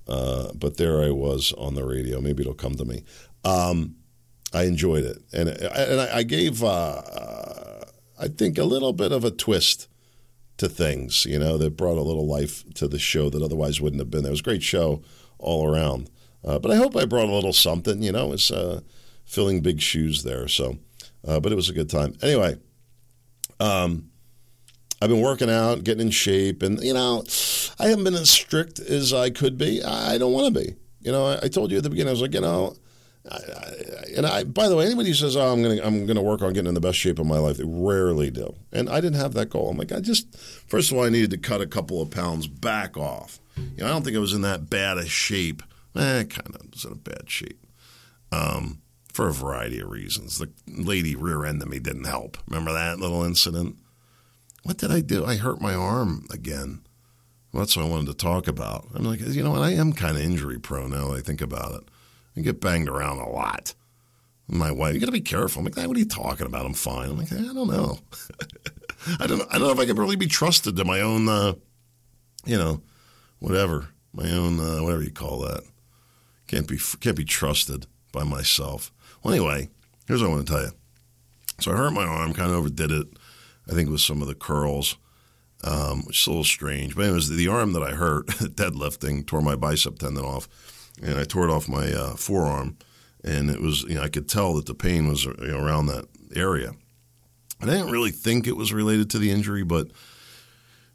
Uh, 0.08 0.54
but 0.56 0.78
there 0.78 1.04
I 1.04 1.12
was 1.12 1.54
on 1.54 1.76
the 1.76 1.86
radio. 1.86 2.20
Maybe 2.20 2.42
it'll 2.42 2.56
come 2.56 2.76
to 2.76 2.86
me. 2.86 3.04
Um, 3.44 3.98
I 4.54 4.64
enjoyed 4.64 5.04
it, 5.06 5.18
and 5.32 5.50
and 5.50 6.02
I 6.02 6.24
gave 6.24 6.64
uh, 6.64 7.02
I 8.20 8.28
think 8.28 8.58
a 8.58 8.64
little 8.64 8.94
bit 8.94 9.12
of 9.12 9.24
a 9.24 9.32
twist 9.32 9.88
to 10.58 10.68
things. 10.68 11.26
You 11.26 11.40
know, 11.40 11.58
that 11.58 11.78
brought 11.78 11.98
a 11.98 12.04
little 12.04 12.28
life 12.28 12.64
to 12.76 12.88
the 12.88 13.00
show 13.00 13.30
that 13.30 13.42
otherwise 13.42 13.80
wouldn't 13.80 14.02
have 14.02 14.12
been. 14.12 14.24
There 14.24 14.32
was 14.32 14.42
a 14.42 14.44
great 14.44 14.64
show 14.64 15.02
all 15.40 15.68
around. 15.68 16.10
Uh, 16.44 16.60
but 16.60 16.72
I 16.72 16.76
hope 16.76 16.96
I 16.96 17.06
brought 17.06 17.30
a 17.30 17.34
little 17.34 17.54
something. 17.54 18.02
You 18.02 18.12
know, 18.12 18.34
it's 18.34 18.52
uh, 18.52 18.82
filling 19.26 19.62
big 19.62 19.82
shoes 19.82 20.24
there. 20.24 20.48
So, 20.48 20.78
uh, 21.26 21.40
but 21.40 21.52
it 21.52 21.56
was 21.56 21.70
a 21.70 21.74
good 21.74 21.90
time. 21.90 22.16
Anyway, 22.22 22.58
um, 23.60 24.10
I've 25.02 25.10
been 25.10 25.22
working 25.22 25.50
out, 25.50 25.84
getting 25.84 26.08
in 26.08 26.12
shape, 26.12 26.62
and 26.62 26.82
you 26.84 26.94
know, 26.94 27.24
I 27.80 27.88
haven't 27.88 28.04
been 28.04 28.16
as 28.16 28.30
strict 28.30 28.80
as 28.80 29.14
I 29.14 29.30
could 29.30 29.58
be. 29.58 29.84
I 29.84 30.18
don't 30.18 30.34
want 30.34 30.54
to 30.54 30.60
be. 30.60 30.76
You 31.00 31.12
know, 31.12 31.26
I, 31.26 31.46
I, 31.46 31.48
told 31.48 31.72
you 31.72 31.78
at 31.78 31.84
the 31.84 31.90
beginning, 31.90 32.10
I 32.10 32.12
was 32.12 32.22
like, 32.22 32.36
you 32.36 32.42
know, 32.42 32.76
I, 33.30 33.36
I, 33.36 33.74
and 34.18 34.26
I. 34.26 34.44
By 34.44 34.68
the 34.68 34.76
way, 34.76 34.86
anybody 34.86 35.10
who 35.10 35.16
says, 35.16 35.36
"Oh, 35.38 35.54
I'm 35.54 35.62
gonna, 35.62 35.82
I'm 35.84 36.06
gonna 36.06 36.22
work 36.24 36.42
on 36.42 36.54
getting 36.54 36.70
in 36.70 36.74
the 36.74 36.82
best 36.82 36.98
shape 36.98 37.20
of 37.20 37.26
my 37.28 37.38
life," 37.38 37.58
they 37.58 37.64
rarely 37.66 38.32
do. 38.32 38.56
And 38.72 38.90
I 38.90 39.00
didn't 39.00 39.20
have 39.20 39.34
that 39.34 39.50
goal. 39.50 39.70
I'm 39.70 39.78
like, 39.78 39.92
I 39.92 40.00
just, 40.00 40.36
first 40.68 40.92
of 40.92 40.98
all, 40.98 41.04
I 41.04 41.10
needed 41.10 41.32
to 41.32 41.38
cut 41.38 41.62
a 41.62 41.68
couple 41.68 42.02
of 42.02 42.10
pounds 42.10 42.48
back 42.48 42.98
off. 42.98 43.40
You 43.58 43.84
know, 43.84 43.86
I 43.86 43.90
don't 43.90 44.04
think 44.04 44.16
I 44.16 44.20
was 44.20 44.34
in 44.34 44.42
that 44.42 44.70
bad 44.70 44.98
a 44.98 45.06
shape 45.06 45.62
eh, 45.96 46.24
kind 46.24 46.56
of 46.56 46.72
was 46.72 46.86
in 46.86 46.94
a 46.94 46.96
bad 46.96 47.30
shape 47.30 47.66
um, 48.32 48.82
for 49.14 49.28
a 49.28 49.34
variety 49.34 49.80
of 49.80 49.90
reasons. 49.90 50.38
The 50.38 50.50
lady 50.68 51.16
rear 51.16 51.46
ended 51.46 51.68
me 51.68 51.80
didn't 51.80 52.06
help. 52.06 52.38
Remember 52.48 52.74
that 52.74 53.00
little 53.00 53.24
incident? 53.24 53.78
What 54.64 54.78
did 54.78 54.92
I 54.92 55.02
do? 55.02 55.26
I 55.26 55.36
hurt 55.38 55.62
my 55.62 55.74
arm 55.74 56.26
again. 56.32 56.82
Well, 57.52 57.64
that's 57.64 57.76
what 57.76 57.86
I 57.86 57.90
wanted 57.90 58.08
to 58.08 58.14
talk 58.14 58.48
about. 58.48 58.88
I'm 58.94 59.04
like, 59.04 59.20
you 59.20 59.44
know 59.44 59.52
what? 59.52 59.62
I 59.62 59.72
am 59.72 59.92
kind 59.92 60.16
of 60.16 60.24
injury 60.24 60.60
prone 60.60 60.92
now 60.92 61.10
that 61.10 61.18
I 61.18 61.22
think 61.22 61.42
about 61.42 61.74
it. 61.74 61.90
I 62.36 62.42
get 62.42 62.62
banged 62.62 62.90
around 62.90 63.20
a 63.20 63.30
lot. 63.30 63.74
My 64.48 64.72
wife, 64.72 64.94
you 64.94 65.00
got 65.00 65.06
to 65.06 65.12
be 65.12 65.22
careful. 65.22 65.60
I'm 65.60 65.66
like, 65.66 65.78
what 65.78 65.96
are 65.96 66.00
you 66.00 66.06
talking 66.06 66.46
about? 66.46 66.66
I'm 66.66 66.74
fine. 66.74 67.10
I'm 67.10 67.18
like, 67.18 67.32
I 67.32 67.38
don't 67.38 67.68
know. 67.68 68.00
I 69.20 69.28
don't. 69.28 69.42
I 69.50 69.58
don't 69.58 69.68
know 69.68 69.72
if 69.72 69.80
I 69.80 69.86
can 69.86 69.96
really 69.96 70.16
be 70.16 70.28
trusted 70.28 70.76
to 70.76 70.86
my 70.86 71.02
own, 71.02 71.28
uh, 71.28 71.54
you 72.46 72.58
know, 72.58 72.82
whatever, 73.40 73.90
my 74.14 74.30
own, 74.30 74.60
uh, 74.60 74.84
whatever 74.84 75.04
you 75.04 75.12
call 75.12 75.40
that. 75.40 75.64
Can't 76.48 76.68
be 76.68 76.78
can't 77.00 77.16
be 77.16 77.24
trusted 77.24 77.88
by 78.12 78.24
myself. 78.24 78.92
Well, 79.24 79.34
anyway, 79.34 79.70
here's 80.08 80.22
what 80.22 80.30
I 80.30 80.34
want 80.34 80.48
to 80.48 80.54
tell 80.54 80.64
you. 80.64 80.72
So 81.60 81.72
I 81.72 81.78
hurt 81.78 81.92
my 81.92 82.04
arm, 82.04 82.34
kind 82.34 82.52
of 82.52 82.58
overdid 82.58 82.92
it. 82.92 83.08
I 83.70 83.74
think 83.74 83.90
with 83.90 84.02
some 84.02 84.22
of 84.22 84.28
the 84.28 84.36
curls, 84.36 84.98
um, 85.64 86.04
which 86.06 86.22
is 86.22 86.28
a 86.28 86.30
little 86.32 86.44
strange. 86.44 86.96
But 86.96 87.12
was 87.12 87.30
the 87.30 87.48
arm 87.48 87.74
that 87.74 87.84
I 87.84 87.92
hurt 87.92 88.28
deadlifting, 88.28 89.26
tore 89.26 89.42
my 89.42 89.56
bicep 89.56 90.00
tendon 90.00 90.26
off, 90.26 90.48
and 91.02 91.18
I 91.18 91.24
tore 91.24 91.48
it 91.48 91.52
off 91.52 91.68
my 91.68 91.92
uh, 91.92 92.16
forearm. 92.16 92.78
And 93.24 93.50
it 93.50 93.62
was, 93.62 93.84
you 93.84 93.96
know, 93.96 94.02
I 94.02 94.10
could 94.10 94.28
tell 94.28 94.54
that 94.56 94.66
the 94.66 94.74
pain 94.74 95.08
was 95.08 95.26
you 95.26 95.36
know, 95.40 95.60
around 95.60 95.88
that 95.88 96.08
area. 96.36 96.72
And 97.60 97.70
I 97.70 97.76
didn't 97.76 97.92
really 97.92 98.12
think 98.12 98.48
it 98.48 98.58
was 98.58 98.74
related 98.74 99.10
to 99.12 99.20
the 99.20 99.32
injury, 99.32 99.64
but 99.64 99.92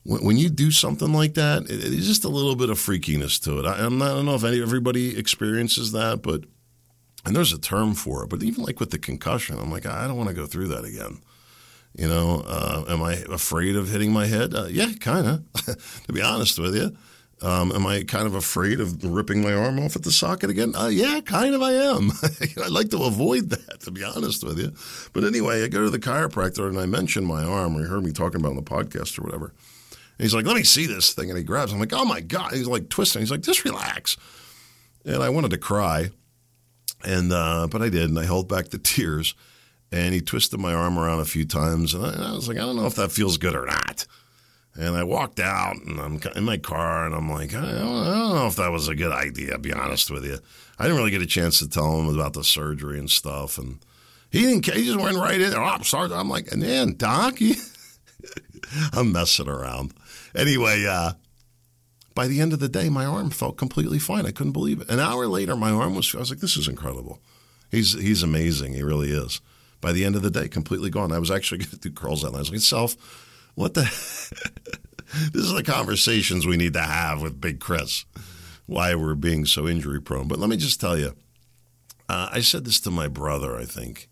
when 0.02 0.36
you 0.36 0.48
do 0.48 0.70
something 0.70 1.12
like 1.12 1.34
that, 1.34 1.64
it's 1.68 2.06
just 2.06 2.24
a 2.24 2.28
little 2.28 2.54
bit 2.54 2.70
of 2.70 2.78
freakiness 2.78 3.42
to 3.42 3.58
it. 3.58 3.66
I, 3.66 3.84
am 3.84 3.98
not, 3.98 4.12
I 4.12 4.14
don't 4.14 4.26
know 4.26 4.36
if 4.36 4.44
any, 4.44 4.62
everybody 4.62 5.18
experiences 5.18 5.92
that, 5.92 6.22
but 6.22 6.44
and 7.24 7.34
there's 7.34 7.52
a 7.52 7.58
term 7.58 7.94
for 7.94 8.22
it. 8.22 8.30
But 8.30 8.42
even 8.44 8.62
like 8.62 8.78
with 8.78 8.92
the 8.92 8.98
concussion, 8.98 9.58
I'm 9.58 9.70
like, 9.70 9.84
I 9.84 10.06
don't 10.06 10.16
want 10.16 10.28
to 10.28 10.34
go 10.34 10.46
through 10.46 10.68
that 10.68 10.84
again. 10.84 11.18
You 11.96 12.08
know, 12.08 12.44
uh, 12.46 12.84
am 12.88 13.02
I 13.02 13.14
afraid 13.14 13.74
of 13.74 13.90
hitting 13.90 14.12
my 14.12 14.26
head? 14.26 14.54
Uh, 14.54 14.66
yeah, 14.66 14.92
kind 15.00 15.26
of. 15.26 15.52
to 16.06 16.12
be 16.12 16.22
honest 16.22 16.58
with 16.58 16.76
you, 16.76 16.96
um, 17.42 17.70
am 17.72 17.86
I 17.86 18.02
kind 18.02 18.26
of 18.26 18.34
afraid 18.34 18.80
of 18.80 19.04
ripping 19.04 19.42
my 19.42 19.52
arm 19.52 19.78
off 19.78 19.94
at 19.94 20.02
the 20.02 20.10
socket 20.10 20.48
again? 20.48 20.74
Uh, 20.74 20.86
yeah, 20.86 21.20
kind 21.20 21.54
of. 21.54 21.62
I 21.62 21.72
am. 21.72 22.10
I'd 22.64 22.70
like 22.70 22.88
to 22.90 23.02
avoid 23.02 23.50
that, 23.50 23.80
to 23.80 23.90
be 23.90 24.02
honest 24.02 24.42
with 24.42 24.58
you. 24.58 24.72
But 25.12 25.24
anyway, 25.24 25.62
I 25.62 25.68
go 25.68 25.84
to 25.84 25.90
the 25.90 25.98
chiropractor 25.98 26.66
and 26.68 26.78
I 26.78 26.86
mention 26.86 27.24
my 27.24 27.44
arm, 27.44 27.76
or 27.76 27.80
you 27.80 27.86
heard 27.86 28.04
me 28.04 28.12
talking 28.12 28.40
about 28.40 28.50
on 28.50 28.56
the 28.56 28.62
podcast 28.62 29.18
or 29.18 29.22
whatever. 29.22 29.52
And 30.18 30.24
he's 30.24 30.34
like, 30.34 30.46
let 30.46 30.56
me 30.56 30.62
see 30.62 30.86
this 30.86 31.12
thing. 31.12 31.28
And 31.28 31.36
he 31.36 31.44
grabs. 31.44 31.72
I'm 31.74 31.78
like, 31.78 31.92
oh 31.92 32.06
my 32.06 32.20
God. 32.20 32.52
He's 32.52 32.66
like 32.66 32.88
twisting. 32.88 33.20
He's 33.20 33.30
like, 33.30 33.42
just 33.42 33.64
relax. 33.64 34.16
And 35.04 35.22
I 35.22 35.28
wanted 35.28 35.50
to 35.50 35.58
cry. 35.58 36.10
And, 37.04 37.32
uh, 37.32 37.68
but 37.70 37.82
I 37.82 37.90
did. 37.90 38.08
And 38.08 38.18
I 38.18 38.24
held 38.24 38.48
back 38.48 38.68
the 38.68 38.78
tears. 38.78 39.34
And 39.92 40.14
he 40.14 40.22
twisted 40.22 40.58
my 40.58 40.72
arm 40.72 40.98
around 40.98 41.20
a 41.20 41.26
few 41.26 41.44
times. 41.44 41.92
And 41.92 42.04
I, 42.04 42.12
and 42.14 42.24
I 42.24 42.32
was 42.32 42.48
like, 42.48 42.56
I 42.56 42.60
don't 42.60 42.76
know 42.76 42.86
if 42.86 42.94
that 42.94 43.12
feels 43.12 43.36
good 43.36 43.54
or 43.54 43.66
not. 43.66 44.06
And 44.78 44.94
I 44.94 45.04
walked 45.04 45.40
out 45.40 45.76
and 45.76 45.98
I'm 45.98 46.20
in 46.34 46.44
my 46.44 46.58
car 46.58 47.06
and 47.06 47.14
I'm 47.14 47.30
like, 47.30 47.54
I 47.54 47.60
don't, 47.60 48.06
I 48.06 48.14
don't 48.14 48.34
know 48.34 48.46
if 48.46 48.56
that 48.56 48.70
was 48.70 48.88
a 48.88 48.94
good 48.94 49.12
idea, 49.12 49.52
to 49.52 49.58
be 49.58 49.72
honest 49.72 50.10
with 50.10 50.24
you. 50.24 50.38
I 50.78 50.84
didn't 50.84 50.98
really 50.98 51.10
get 51.10 51.22
a 51.22 51.26
chance 51.26 51.58
to 51.60 51.68
tell 51.68 51.98
him 51.98 52.14
about 52.14 52.34
the 52.34 52.44
surgery 52.44 52.98
and 52.98 53.10
stuff. 53.10 53.56
And 53.56 53.78
he 54.30 54.42
didn't 54.42 54.66
He 54.66 54.84
just 54.84 55.00
went 55.00 55.16
right 55.16 55.40
in. 55.40 55.54
Oh, 55.54 55.62
I'm 55.62 55.84
sorry. 55.84 56.12
I'm 56.12 56.28
like, 56.28 56.52
and 56.52 56.62
then, 56.62 56.96
Doc, 56.96 57.38
I'm 58.92 59.12
messing 59.12 59.48
around. 59.48 59.94
Anyway, 60.34 60.84
uh, 60.86 61.12
by 62.14 62.26
the 62.26 62.40
end 62.40 62.52
of 62.52 62.60
the 62.60 62.68
day, 62.68 62.88
my 62.88 63.06
arm 63.06 63.30
felt 63.30 63.56
completely 63.56 63.98
fine. 63.98 64.26
I 64.26 64.30
couldn't 64.30 64.52
believe 64.52 64.80
it. 64.80 64.90
An 64.90 65.00
hour 65.00 65.26
later, 65.26 65.56
my 65.56 65.70
arm 65.70 65.94
was. 65.94 66.14
I 66.14 66.18
was 66.18 66.30
like, 66.30 66.40
"This 66.40 66.56
is 66.56 66.66
incredible." 66.68 67.20
He's 67.70 67.92
he's 67.92 68.22
amazing. 68.22 68.72
He 68.72 68.82
really 68.82 69.10
is. 69.10 69.40
By 69.80 69.92
the 69.92 70.04
end 70.04 70.16
of 70.16 70.22
the 70.22 70.30
day, 70.30 70.48
completely 70.48 70.90
gone. 70.90 71.12
I 71.12 71.18
was 71.18 71.30
actually 71.30 71.58
going 71.58 71.70
to 71.70 71.76
do 71.78 71.90
curls 71.90 72.24
out. 72.24 72.28
And 72.28 72.36
I 72.36 72.40
was 72.40 72.50
like, 72.50 72.60
"Self, 72.60 72.96
what 73.56 73.74
the? 73.74 73.82
this 75.32 75.42
is 75.44 75.52
the 75.52 75.64
conversations 75.64 76.46
we 76.46 76.56
need 76.56 76.74
to 76.74 76.82
have 76.82 77.20
with 77.20 77.40
Big 77.40 77.58
Chris. 77.58 78.04
Why 78.66 78.94
we're 78.94 79.14
being 79.16 79.44
so 79.44 79.66
injury 79.66 80.00
prone." 80.00 80.28
But 80.28 80.38
let 80.38 80.48
me 80.48 80.56
just 80.56 80.80
tell 80.80 80.96
you, 80.96 81.16
uh, 82.08 82.28
I 82.30 82.40
said 82.40 82.64
this 82.64 82.78
to 82.80 82.90
my 82.90 83.08
brother. 83.08 83.56
I 83.56 83.64
think 83.64 84.08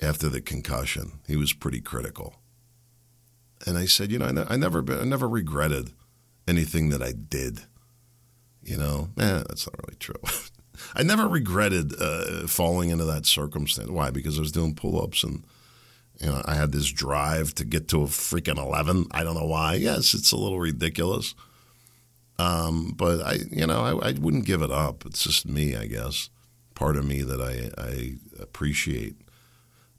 after 0.00 0.28
the 0.28 0.40
concussion, 0.40 1.20
he 1.26 1.36
was 1.36 1.52
pretty 1.52 1.80
critical. 1.80 2.36
And 3.66 3.76
I 3.76 3.84
said, 3.84 4.10
you 4.10 4.18
know, 4.18 4.26
I, 4.26 4.32
ne- 4.32 4.46
I 4.48 4.56
never, 4.56 4.80
been, 4.80 4.98
I 4.98 5.04
never 5.04 5.28
regretted 5.28 5.90
anything 6.48 6.88
that 6.90 7.02
I 7.02 7.12
did. 7.12 7.60
You 8.62 8.78
know, 8.78 9.08
eh, 9.18 9.42
that's 9.48 9.66
not 9.66 9.76
really 9.84 9.98
true. 9.98 10.22
I 10.94 11.02
never 11.02 11.28
regretted 11.28 11.92
uh, 12.00 12.46
falling 12.46 12.88
into 12.88 13.04
that 13.04 13.26
circumstance. 13.26 13.90
Why? 13.90 14.10
Because 14.10 14.38
I 14.38 14.40
was 14.40 14.52
doing 14.52 14.74
pull-ups 14.74 15.22
and 15.22 15.44
you 16.20 16.26
know 16.26 16.42
I 16.44 16.54
had 16.54 16.72
this 16.72 16.90
drive 16.90 17.54
to 17.54 17.64
get 17.64 17.88
to 17.88 18.02
a 18.02 18.06
freaking 18.06 18.58
eleven. 18.58 19.06
I 19.10 19.24
don't 19.24 19.34
know 19.34 19.46
why. 19.46 19.74
Yes, 19.74 20.14
it's 20.14 20.32
a 20.32 20.36
little 20.36 20.60
ridiculous. 20.60 21.34
Um, 22.40 22.94
but 22.96 23.20
I, 23.20 23.38
you 23.50 23.66
know, 23.66 23.82
I, 23.82 24.08
I, 24.08 24.12
wouldn't 24.12 24.46
give 24.46 24.62
it 24.62 24.70
up. 24.70 25.04
It's 25.04 25.24
just 25.24 25.46
me, 25.46 25.76
I 25.76 25.84
guess. 25.84 26.30
Part 26.74 26.96
of 26.96 27.04
me 27.04 27.20
that 27.20 27.38
I, 27.38 27.70
I 27.78 28.14
appreciate. 28.42 29.16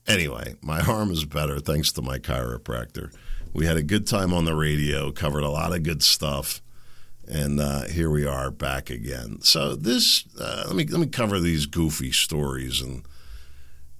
Anyway, 0.08 0.56
my 0.60 0.80
arm 0.88 1.12
is 1.12 1.24
better 1.24 1.60
thanks 1.60 1.92
to 1.92 2.01
my 2.01 2.18
chiropractor. 2.18 3.13
We 3.54 3.68
had 3.68 3.78
a 3.78 3.84
good 3.84 4.08
time 4.08 4.34
on 4.34 4.46
the 4.46 4.56
radio, 4.56 5.12
covered 5.12 5.44
a 5.44 5.51
lot 5.51 5.75
of 5.75 5.84
good 5.84 6.01
stuff, 6.01 6.63
and 7.28 7.60
uh, 7.60 7.84
here 7.84 8.10
we 8.10 8.25
are 8.25 8.50
back 8.50 8.90
again. 8.90 9.42
So 9.42 9.75
this, 9.75 10.24
uh, 10.40 10.63
let 10.66 10.75
me 10.75 10.86
let 10.86 11.00
me 11.00 11.08
cover 11.08 11.40
these 11.40 11.68
goofy 11.68 12.12
stories, 12.12 12.82
and 12.82 13.04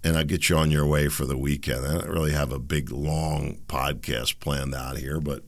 and 0.04 0.18
I'll 0.18 0.24
get 0.24 0.50
you 0.50 0.58
on 0.58 0.72
your 0.72 0.86
way 0.86 1.08
for 1.08 1.26
the 1.26 1.38
weekend. 1.38 1.86
I 1.86 1.94
don't 1.94 2.10
really 2.10 2.34
have 2.34 2.52
a 2.52 2.60
big 2.60 2.92
long 2.92 3.60
podcast 3.68 4.40
planned 4.40 4.74
out 4.74 4.98
here, 4.98 5.20
but 5.20 5.44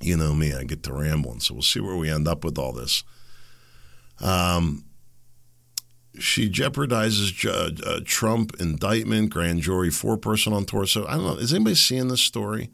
you 0.00 0.16
know 0.16 0.34
me, 0.34 0.54
I 0.54 0.64
get 0.64 0.82
to 0.84 0.92
rambling, 0.92 1.40
so 1.40 1.54
we'll 1.54 1.62
see 1.62 1.80
where 1.80 1.96
we 1.96 2.10
end 2.10 2.28
up 2.28 2.44
with 2.44 2.58
all 2.58 2.72
this. 2.72 3.04
Um, 4.20 4.84
she 6.18 6.48
jeopardizes 6.48 7.44
uh, 7.86 8.00
Trump 8.04 8.56
indictment, 8.58 9.30
grand 9.30 9.60
jury 9.60 9.90
foreperson 9.90 10.52
on 10.52 10.64
tour. 10.64 10.86
So 10.86 11.06
I 11.06 11.14
don't 11.14 11.24
know. 11.24 11.34
Is 11.34 11.52
anybody 11.52 11.76
seeing 11.76 12.08
this 12.08 12.22
story? 12.22 12.70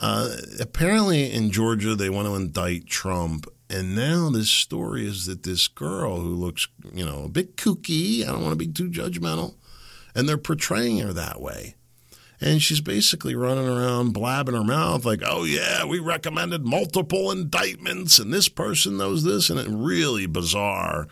Uh, 0.00 0.36
apparently 0.58 1.32
in 1.32 1.50
Georgia 1.50 1.94
they 1.94 2.10
want 2.10 2.26
to 2.26 2.34
indict 2.34 2.86
Trump, 2.86 3.46
and 3.70 3.94
now 3.94 4.30
this 4.30 4.50
story 4.50 5.06
is 5.06 5.26
that 5.26 5.44
this 5.44 5.68
girl 5.68 6.20
who 6.20 6.34
looks, 6.34 6.66
you 6.92 7.04
know, 7.04 7.24
a 7.24 7.28
bit 7.28 7.56
kooky. 7.56 8.22
I 8.22 8.32
don't 8.32 8.42
want 8.42 8.52
to 8.52 8.56
be 8.56 8.70
too 8.70 8.90
judgmental, 8.90 9.54
and 10.14 10.28
they're 10.28 10.38
portraying 10.38 10.98
her 10.98 11.12
that 11.12 11.40
way. 11.40 11.76
And 12.40 12.60
she's 12.60 12.80
basically 12.80 13.36
running 13.36 13.68
around 13.68 14.12
blabbing 14.12 14.54
her 14.54 14.64
mouth 14.64 15.04
like, 15.04 15.22
oh, 15.24 15.44
yeah, 15.44 15.84
we 15.84 16.00
recommended 16.00 16.64
multiple 16.64 17.30
indictments, 17.30 18.18
and 18.18 18.32
this 18.32 18.48
person 18.48 18.96
knows 18.96 19.22
this, 19.22 19.48
and 19.48 19.60
it 19.60 19.68
really 19.68 20.26
bizarre. 20.26 21.06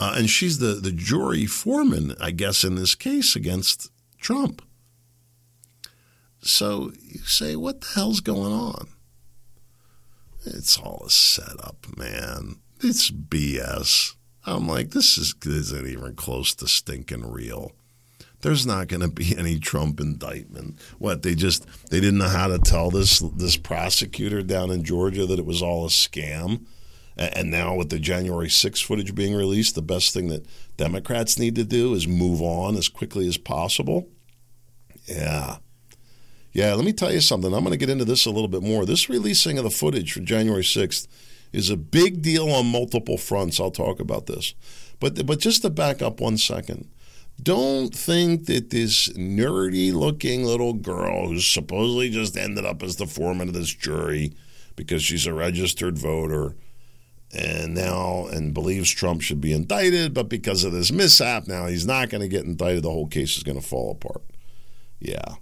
Uh, 0.00 0.14
and 0.16 0.28
she's 0.28 0.58
the, 0.58 0.74
the 0.74 0.90
jury 0.90 1.46
foreman, 1.46 2.16
I 2.20 2.32
guess, 2.32 2.64
in 2.64 2.74
this 2.74 2.96
case 2.96 3.36
against 3.36 3.92
Trump. 4.18 4.62
So 6.42 6.92
you 7.00 7.20
say, 7.20 7.54
what 7.54 7.80
the 7.80 7.86
hell's 7.94 8.20
going 8.20 8.52
on? 8.52 8.88
It's 10.44 10.76
all 10.76 11.04
a 11.06 11.10
setup, 11.10 11.86
man. 11.96 12.56
It's 12.80 13.10
BS. 13.10 14.14
I'm 14.44 14.68
like, 14.68 14.90
this 14.90 15.16
is 15.16 15.34
isn't 15.44 15.86
even 15.86 16.16
close 16.16 16.54
to 16.56 16.68
stinking 16.68 17.30
real. 17.30 17.72
There's 18.44 18.66
not 18.66 18.88
going 18.88 19.00
to 19.00 19.08
be 19.08 19.34
any 19.38 19.58
Trump 19.58 20.00
indictment. 20.00 20.78
What 20.98 21.22
they 21.22 21.34
just 21.34 21.66
they 21.88 21.98
didn't 21.98 22.18
know 22.18 22.28
how 22.28 22.46
to 22.48 22.58
tell 22.58 22.90
this 22.90 23.20
this 23.20 23.56
prosecutor 23.56 24.42
down 24.42 24.70
in 24.70 24.84
Georgia 24.84 25.24
that 25.24 25.38
it 25.38 25.46
was 25.46 25.62
all 25.62 25.86
a 25.86 25.88
scam. 25.88 26.66
And 27.16 27.50
now 27.50 27.74
with 27.74 27.88
the 27.88 27.98
January 27.98 28.48
6th 28.48 28.84
footage 28.84 29.14
being 29.14 29.34
released, 29.34 29.76
the 29.76 29.82
best 29.82 30.12
thing 30.12 30.28
that 30.28 30.46
Democrats 30.76 31.38
need 31.38 31.54
to 31.54 31.64
do 31.64 31.94
is 31.94 32.06
move 32.06 32.42
on 32.42 32.76
as 32.76 32.88
quickly 32.88 33.26
as 33.26 33.38
possible. 33.38 34.08
Yeah. 35.06 35.56
Yeah, 36.52 36.74
let 36.74 36.84
me 36.84 36.92
tell 36.92 37.12
you 37.12 37.20
something. 37.20 37.54
I'm 37.54 37.64
going 37.64 37.70
to 37.70 37.78
get 37.78 37.88
into 37.88 38.04
this 38.04 38.26
a 38.26 38.30
little 38.30 38.48
bit 38.48 38.62
more. 38.62 38.84
This 38.84 39.08
releasing 39.08 39.56
of 39.56 39.64
the 39.64 39.70
footage 39.70 40.12
for 40.12 40.20
January 40.20 40.62
6th 40.62 41.06
is 41.52 41.70
a 41.70 41.76
big 41.76 42.20
deal 42.20 42.50
on 42.50 42.66
multiple 42.66 43.16
fronts. 43.16 43.58
I'll 43.58 43.70
talk 43.70 44.00
about 44.00 44.26
this. 44.26 44.54
But 45.00 45.24
but 45.24 45.38
just 45.38 45.62
to 45.62 45.70
back 45.70 46.02
up 46.02 46.20
one 46.20 46.36
second. 46.36 46.90
Don't 47.42 47.94
think 47.94 48.46
that 48.46 48.70
this 48.70 49.08
nerdy 49.10 49.92
looking 49.92 50.44
little 50.44 50.72
girl 50.72 51.28
who 51.28 51.40
supposedly 51.40 52.10
just 52.10 52.36
ended 52.36 52.64
up 52.64 52.82
as 52.82 52.96
the 52.96 53.06
foreman 53.06 53.48
of 53.48 53.54
this 53.54 53.74
jury 53.74 54.32
because 54.76 55.02
she's 55.02 55.26
a 55.26 55.34
registered 55.34 55.98
voter 55.98 56.54
and 57.34 57.74
now 57.74 58.26
and 58.26 58.54
believes 58.54 58.90
Trump 58.90 59.20
should 59.20 59.40
be 59.40 59.52
indicted, 59.52 60.14
but 60.14 60.28
because 60.28 60.64
of 60.64 60.72
this 60.72 60.92
mishap, 60.92 61.48
now 61.48 61.66
he's 61.66 61.86
not 61.86 62.08
going 62.08 62.20
to 62.20 62.28
get 62.28 62.44
indicted. 62.44 62.84
The 62.84 62.90
whole 62.90 63.08
case 63.08 63.36
is 63.36 63.42
going 63.42 63.60
to 63.60 63.66
fall 63.66 63.90
apart. 63.90 64.22
Yeah. 65.00 65.34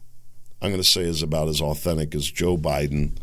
I'm 0.60 0.70
going 0.70 0.82
to 0.82 0.88
say 0.88 1.02
is 1.02 1.22
about 1.22 1.48
as 1.48 1.60
authentic 1.60 2.14
as 2.14 2.30
Joe 2.30 2.56
Biden, 2.56 3.18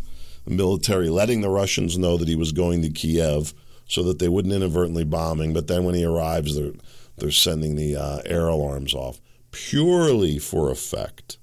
the 0.45 0.51
military 0.51 1.09
letting 1.09 1.41
the 1.41 1.49
Russians 1.49 1.97
know 1.97 2.17
that 2.17 2.27
he 2.27 2.35
was 2.35 2.51
going 2.51 2.81
to 2.83 2.89
Kiev 2.89 3.53
so 3.87 4.03
that 4.03 4.19
they 4.19 4.29
wouldn't 4.29 4.53
inadvertently 4.53 5.05
bombing. 5.05 5.53
But 5.53 5.67
then 5.67 5.83
when 5.83 5.95
he 5.95 6.05
arrives, 6.05 6.55
they're 6.55 6.73
they're 7.19 7.31
sending 7.31 7.75
the 7.75 7.95
uh, 7.95 8.21
air 8.25 8.47
alarms 8.47 8.93
off 8.93 9.19
purely 9.51 10.39
for 10.39 10.71
effect. 10.71 11.37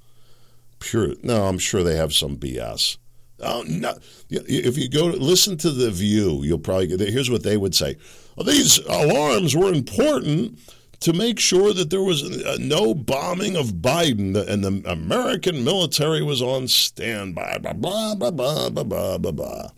Pure. 0.79 1.15
No, 1.23 1.47
I'm 1.47 1.59
sure 1.59 1.83
they 1.83 1.97
have 1.97 2.13
some 2.13 2.37
BS. 2.37 2.99
Oh, 3.41 3.65
no. 3.69 3.95
If 4.31 4.79
you 4.79 4.89
go 4.89 5.11
to, 5.11 5.17
listen 5.17 5.57
to 5.59 5.71
the 5.71 5.91
View, 5.91 6.43
you'll 6.43 6.59
probably 6.59 6.87
get. 6.87 7.01
Here's 7.01 7.31
what 7.31 7.43
they 7.43 7.57
would 7.57 7.75
say: 7.75 7.97
well, 8.37 8.47
These 8.47 8.79
alarms 8.87 9.55
were 9.55 9.73
important 9.73 10.59
to 11.01 11.13
make 11.13 11.39
sure 11.39 11.75
that 11.75 11.91
there 11.91 12.03
was 12.03 12.23
uh, 12.23 12.57
no 12.59 12.95
bombing 12.95 13.57
of 13.57 13.75
Biden 13.75 14.37
and 14.37 14.65
the 14.65 14.91
American 14.91 15.65
military 15.65 16.23
was 16.23 16.41
on 16.41 16.69
standby. 16.69 17.59
Blah, 17.59 17.75
blah, 17.75 18.15
blah, 18.15 18.31
blah, 18.31 18.71
blah, 18.71 18.85
blah, 18.85 19.19
blah, 19.19 19.33
blah. 19.33 19.69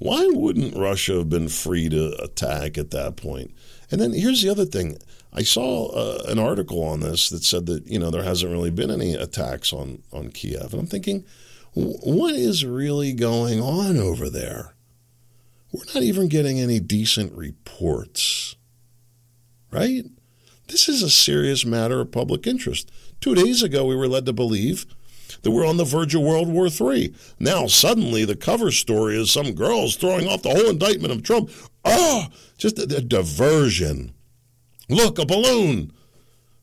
Why 0.00 0.26
wouldn't 0.32 0.76
Russia 0.76 1.18
have 1.18 1.28
been 1.28 1.48
free 1.48 1.88
to 1.88 2.20
attack 2.20 2.76
at 2.76 2.90
that 2.90 3.16
point? 3.16 3.54
And 3.90 4.00
then 4.00 4.12
here's 4.12 4.42
the 4.42 4.50
other 4.50 4.64
thing. 4.64 4.98
I 5.32 5.42
saw 5.42 5.90
uh, 5.92 6.24
an 6.26 6.40
article 6.40 6.82
on 6.82 6.98
this 6.98 7.28
that 7.30 7.44
said 7.44 7.66
that, 7.66 7.86
you 7.86 8.00
know, 8.00 8.10
there 8.10 8.24
hasn't 8.24 8.50
really 8.50 8.70
been 8.70 8.90
any 8.90 9.14
attacks 9.14 9.72
on, 9.72 10.02
on 10.12 10.30
Kiev. 10.30 10.72
And 10.72 10.80
I'm 10.80 10.86
thinking, 10.88 11.24
what 11.74 12.34
is 12.34 12.64
really 12.64 13.12
going 13.12 13.60
on 13.60 13.96
over 13.96 14.28
there? 14.28 14.74
We're 15.70 15.84
not 15.94 16.02
even 16.02 16.26
getting 16.26 16.58
any 16.58 16.80
decent 16.80 17.32
reports 17.32 18.56
right? 19.70 20.04
This 20.68 20.88
is 20.88 21.02
a 21.02 21.10
serious 21.10 21.64
matter 21.64 22.00
of 22.00 22.12
public 22.12 22.46
interest. 22.46 22.90
Two 23.20 23.34
days 23.34 23.62
ago, 23.62 23.84
we 23.84 23.96
were 23.96 24.08
led 24.08 24.26
to 24.26 24.32
believe 24.32 24.86
that 25.42 25.50
we're 25.50 25.66
on 25.66 25.76
the 25.76 25.84
verge 25.84 26.14
of 26.14 26.22
World 26.22 26.48
War 26.48 26.68
III. 26.68 27.14
Now, 27.38 27.66
suddenly, 27.66 28.24
the 28.24 28.36
cover 28.36 28.70
story 28.70 29.20
is 29.20 29.30
some 29.30 29.52
girls 29.52 29.96
throwing 29.96 30.28
off 30.28 30.42
the 30.42 30.50
whole 30.50 30.70
indictment 30.70 31.12
of 31.12 31.22
Trump. 31.22 31.50
Oh, 31.84 32.26
just 32.58 32.78
a, 32.78 32.82
a 32.82 33.00
diversion. 33.00 34.12
Look, 34.88 35.18
a 35.18 35.26
balloon. 35.26 35.92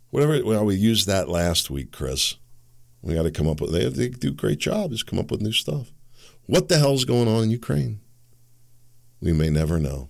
Whatever. 0.10 0.44
Well, 0.44 0.66
we 0.66 0.76
used 0.76 1.08
that 1.08 1.30
last 1.30 1.70
week, 1.70 1.92
Chris. 1.92 2.36
We 3.02 3.16
got 3.16 3.24
to 3.24 3.32
come 3.32 3.48
up 3.48 3.62
with. 3.62 3.72
They, 3.72 3.88
they 3.90 4.10
do 4.10 4.30
a 4.30 4.32
great 4.32 4.60
job. 4.60 4.92
Just 4.92 5.08
come 5.08 5.20
up 5.20 5.32
with 5.32 5.42
new 5.42 5.52
stuff. 5.52 5.92
What 6.46 6.68
the 6.68 6.78
hell's 6.78 7.06
going 7.06 7.28
on 7.28 7.44
in 7.44 7.52
Ukraine? 7.52 8.00
We 9.22 9.34
may 9.34 9.50
never 9.50 9.80
know. 9.80 10.10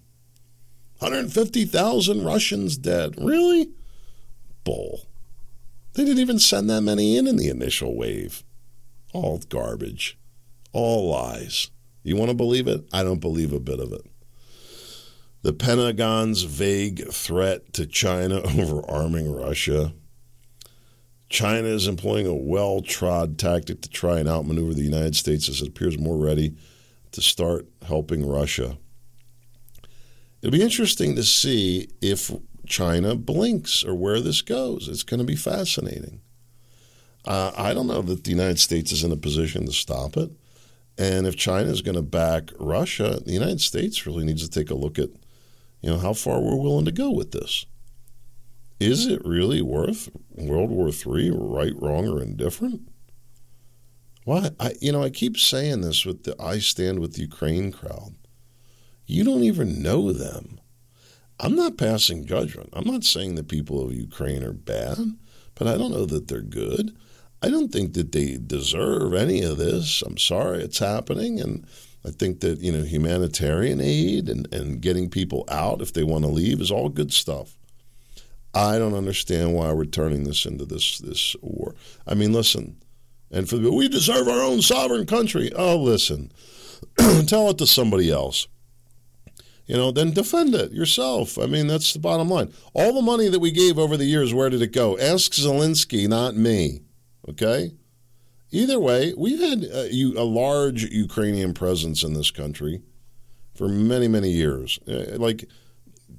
150,000 1.00 2.24
Russians 2.24 2.78
dead. 2.78 3.16
Really? 3.18 3.70
Bull. 4.64 5.08
They 5.94 6.04
didn't 6.04 6.20
even 6.20 6.40
send 6.40 6.70
that 6.70 6.82
many 6.82 7.18
in 7.18 7.28
in 7.28 7.38
the 7.38 7.50
initial 7.50 7.96
wave. 7.96 8.44
All 9.18 9.40
garbage. 9.50 10.16
All 10.74 11.10
lies. 11.10 11.72
You 12.04 12.16
want 12.16 12.30
to 12.30 12.36
believe 12.36 12.68
it? 12.68 12.88
I 12.94 13.04
don't 13.04 13.20
believe 13.20 13.52
a 13.52 13.60
bit 13.60 13.80
of 13.80 13.92
it. 13.92 14.06
The 15.42 15.54
Pentagon's 15.54 16.44
vague 16.44 17.12
threat 17.12 17.74
to 17.74 17.88
China 17.88 18.42
over 18.60 18.88
arming 18.88 19.34
Russia. 19.34 19.94
China 21.30 21.68
is 21.68 21.88
employing 21.88 22.28
a 22.28 22.36
well 22.36 22.82
trod 22.82 23.40
tactic 23.40 23.82
to 23.82 23.90
try 23.90 24.20
and 24.20 24.30
outmaneuver 24.30 24.76
the 24.76 24.84
United 24.84 25.16
States 25.16 25.50
as 25.50 25.62
it 25.62 25.70
appears 25.70 25.98
more 25.98 26.18
ready 26.18 26.56
to 27.12 27.22
start 27.22 27.68
helping 27.88 28.24
Russia. 28.24 28.78
It'll 30.44 30.52
be 30.52 30.62
interesting 30.62 31.16
to 31.16 31.24
see 31.24 31.90
if 32.02 32.32
China 32.68 33.16
blinks 33.16 33.84
or 33.84 33.96
where 33.96 34.22
this 34.22 34.42
goes. 34.42 34.88
It's 34.88 35.02
going 35.02 35.20
to 35.20 35.26
be 35.26 35.36
fascinating. 35.36 36.22
Uh, 37.28 37.52
I 37.58 37.74
don't 37.74 37.88
know 37.88 38.02
that 38.02 38.24
the 38.24 38.32
United 38.32 38.58
States 38.58 38.94
is 38.94 39.04
in 39.04 39.12
a 39.12 39.18
position 39.18 39.66
to 39.66 39.74
stop 39.74 40.16
it. 40.16 40.32
And 40.98 41.28
if 41.28 41.36
China 41.36 41.70
is 41.70 41.82
going 41.82 41.96
to 41.96 42.02
back 42.02 42.52
Russia, 42.58 43.20
the 43.24 43.34
United 43.34 43.60
States 43.60 44.08
really 44.08 44.24
needs 44.24 44.48
to 44.48 44.50
take 44.50 44.72
a 44.72 44.76
look 44.76 44.98
at, 44.98 45.10
you 45.82 45.90
know, 45.90 46.00
how 46.00 46.14
far 46.14 46.40
we're 46.40 46.56
willing 46.56 46.86
to 46.86 46.92
go 46.92 47.12
with 47.12 47.34
this. 47.34 47.66
Is 48.80 49.08
it 49.08 49.26
really 49.26 49.62
worth 49.62 50.10
World 50.30 50.70
War 50.70 50.88
III, 50.88 51.32
right, 51.32 51.74
wrong, 51.76 52.08
or 52.08 52.22
indifferent? 52.22 52.88
Why? 54.24 54.52
I, 54.60 54.74
you 54.80 54.94
know, 54.94 55.04
I 55.04 55.10
keep 55.10 55.38
saying 55.38 55.82
this 55.82 56.06
with 56.06 56.24
the 56.24 56.36
I 56.42 56.60
stand 56.60 57.00
with 57.00 57.20
Ukraine 57.20 57.72
crowd. 57.72 58.16
You 59.06 59.24
don't 59.24 59.44
even 59.44 59.82
know 59.82 60.14
them. 60.14 60.60
I'm 61.40 61.56
not 61.56 61.78
passing 61.78 62.26
judgment. 62.26 62.70
I'm 62.74 62.88
not 62.88 63.04
saying 63.04 63.36
the 63.36 63.44
people 63.44 63.84
of 63.84 63.94
Ukraine 63.94 64.44
are 64.44 64.54
bad, 64.54 64.98
but 65.56 65.68
I 65.68 65.78
don't 65.78 65.92
know 65.92 66.06
that 66.06 66.28
they're 66.28 66.42
good. 66.42 66.96
I 67.42 67.50
don't 67.50 67.72
think 67.72 67.94
that 67.94 68.12
they 68.12 68.38
deserve 68.38 69.14
any 69.14 69.42
of 69.42 69.58
this. 69.58 70.02
I'm 70.02 70.18
sorry 70.18 70.64
it's 70.64 70.80
happening. 70.80 71.40
And 71.40 71.66
I 72.06 72.10
think 72.10 72.40
that, 72.40 72.60
you 72.60 72.72
know, 72.72 72.84
humanitarian 72.84 73.80
aid 73.82 74.30
and, 74.30 74.52
and 74.54 74.82
getting 74.82 75.10
people 75.10 75.46
out 75.50 75.82
if 75.82 75.94
they 75.94 76.04
want 76.04 76.24
to 76.24 76.32
leave 76.32 76.62
is 76.62 76.72
all 76.72 76.90
good 76.90 77.14
stuff. 77.14 77.58
I 78.54 78.80
don't 78.80 78.96
understand 78.96 79.54
why 79.54 79.72
we're 79.72 79.86
turning 79.86 80.24
this 80.24 80.46
into 80.46 80.66
this 80.66 80.98
this 80.98 81.36
war. 81.42 81.76
I 82.08 82.16
mean, 82.16 82.34
listen, 82.34 82.78
and 83.30 83.48
for 83.48 83.58
the, 83.58 83.72
we 83.72 83.88
deserve 83.88 84.28
our 84.28 84.42
own 84.42 84.64
sovereign 84.64 85.06
country. 85.06 85.52
Oh, 85.56 85.78
listen, 85.78 86.32
tell 87.28 87.50
it 87.50 87.60
to 87.60 87.68
somebody 87.68 88.10
else 88.10 88.48
you 89.68 89.76
know, 89.76 89.92
then 89.92 90.12
defend 90.12 90.56
it 90.56 90.72
yourself. 90.72 91.38
I 91.38 91.46
mean, 91.46 91.68
that's 91.68 91.92
the 91.92 92.00
bottom 92.00 92.30
line. 92.30 92.54
All 92.74 92.94
the 92.94 93.02
money 93.02 93.28
that 93.28 93.40
we 93.40 93.52
gave 93.52 93.78
over 93.78 93.98
the 93.98 94.06
years, 94.06 94.34
where 94.34 94.50
did 94.50 94.62
it 94.62 94.72
go? 94.72 94.98
Ask 94.98 95.34
Zelensky, 95.34 96.08
not 96.08 96.36
me. 96.36 96.82
Okay? 97.30 97.72
Either 98.52 98.80
way, 98.80 99.14
we've 99.18 99.40
had 99.40 99.64
a, 99.64 99.90
a 100.18 100.24
large 100.24 100.84
Ukrainian 100.86 101.54
presence 101.54 102.04
in 102.04 102.14
this 102.14 102.32
country 102.32 102.82
for 103.56 103.68
many, 103.68 104.08
many 104.08 104.30
years. 104.30 104.80
Uh, 104.88 105.18
like 105.18 105.46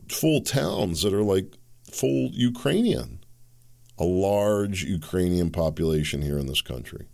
full 0.08 0.42
towns 0.42 1.02
that 1.02 1.14
are 1.14 1.22
like 1.22 1.54
full 1.90 2.30
Ukrainian. 2.32 3.20
A 3.96 4.04
large 4.04 4.84
Ukrainian 4.84 5.50
population 5.50 6.22
here 6.22 6.38
in 6.38 6.46
this 6.46 6.60
country. 6.60 7.06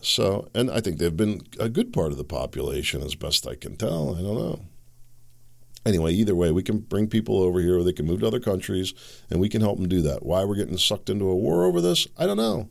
So, 0.00 0.48
and 0.54 0.70
I 0.70 0.80
think 0.80 0.98
they've 0.98 1.16
been 1.16 1.42
a 1.60 1.68
good 1.68 1.92
part 1.92 2.12
of 2.12 2.18
the 2.18 2.24
population, 2.24 3.02
as 3.02 3.14
best 3.14 3.46
I 3.46 3.54
can 3.54 3.76
tell. 3.76 4.16
I 4.16 4.22
don't 4.22 4.36
know. 4.36 4.60
Anyway, 5.86 6.12
either 6.12 6.34
way, 6.34 6.50
we 6.50 6.62
can 6.62 6.78
bring 6.78 7.06
people 7.06 7.42
over 7.42 7.60
here, 7.60 7.78
or 7.78 7.82
they 7.82 7.92
can 7.92 8.06
move 8.06 8.20
to 8.20 8.26
other 8.26 8.40
countries, 8.40 8.94
and 9.28 9.38
we 9.38 9.48
can 9.48 9.60
help 9.60 9.76
them 9.76 9.88
do 9.88 10.00
that. 10.00 10.24
Why 10.24 10.44
we're 10.44 10.54
getting 10.54 10.78
sucked 10.78 11.10
into 11.10 11.28
a 11.28 11.36
war 11.36 11.64
over 11.64 11.80
this, 11.80 12.08
I 12.16 12.26
don't 12.26 12.38
know. 12.38 12.70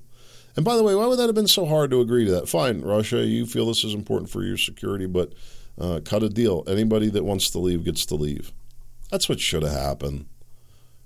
And 0.55 0.65
by 0.65 0.75
the 0.75 0.83
way, 0.83 0.95
why 0.95 1.07
would 1.07 1.19
that 1.19 1.27
have 1.27 1.35
been 1.35 1.47
so 1.47 1.65
hard 1.65 1.91
to 1.91 2.01
agree 2.01 2.25
to 2.25 2.31
that? 2.31 2.49
Fine, 2.49 2.81
Russia, 2.81 3.25
you 3.25 3.45
feel 3.45 3.67
this 3.67 3.83
is 3.83 3.93
important 3.93 4.29
for 4.29 4.43
your 4.43 4.57
security, 4.57 5.05
but 5.05 5.33
uh, 5.79 5.99
cut 6.03 6.23
a 6.23 6.29
deal. 6.29 6.63
Anybody 6.67 7.09
that 7.09 7.23
wants 7.23 7.49
to 7.51 7.59
leave 7.59 7.83
gets 7.83 8.05
to 8.07 8.15
leave. 8.15 8.51
That's 9.09 9.29
what 9.29 9.39
should 9.39 9.63
have 9.63 9.71
happened, 9.71 10.25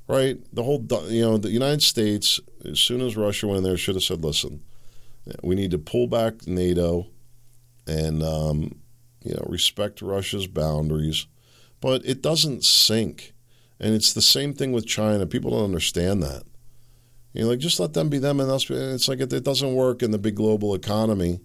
right? 0.07 0.37
The 0.53 0.63
whole, 0.63 0.85
you 1.07 1.21
know, 1.21 1.37
the 1.37 1.49
United 1.49 1.83
States, 1.83 2.39
as 2.65 2.79
soon 2.79 3.01
as 3.01 3.17
Russia 3.17 3.47
went 3.47 3.59
in 3.59 3.63
there, 3.63 3.77
should 3.77 3.95
have 3.95 4.03
said, 4.03 4.23
listen, 4.23 4.63
we 5.43 5.55
need 5.55 5.71
to 5.71 5.77
pull 5.77 6.07
back 6.07 6.47
NATO 6.47 7.07
and, 7.85 8.23
um, 8.23 8.79
you 9.23 9.33
know, 9.33 9.45
respect 9.47 10.01
Russia's 10.01 10.47
boundaries. 10.47 11.27
But 11.81 12.05
it 12.05 12.21
doesn't 12.21 12.63
sink. 12.63 13.33
And 13.79 13.93
it's 13.93 14.13
the 14.13 14.21
same 14.21 14.53
thing 14.53 14.71
with 14.71 14.87
China. 14.87 15.25
People 15.25 15.51
don't 15.51 15.65
understand 15.65 16.23
that. 16.23 16.43
You 17.33 17.43
know, 17.43 17.49
like 17.49 17.59
just 17.59 17.79
let 17.79 17.93
them 17.93 18.09
be 18.09 18.17
them 18.17 18.39
and 18.39 18.49
us. 18.49 18.65
Be, 18.65 18.75
it's 18.75 19.07
like 19.07 19.19
it, 19.19 19.31
it 19.31 19.43
doesn't 19.43 19.75
work 19.75 20.01
in 20.01 20.11
the 20.11 20.17
big 20.17 20.35
global 20.35 20.73
economy, 20.73 21.39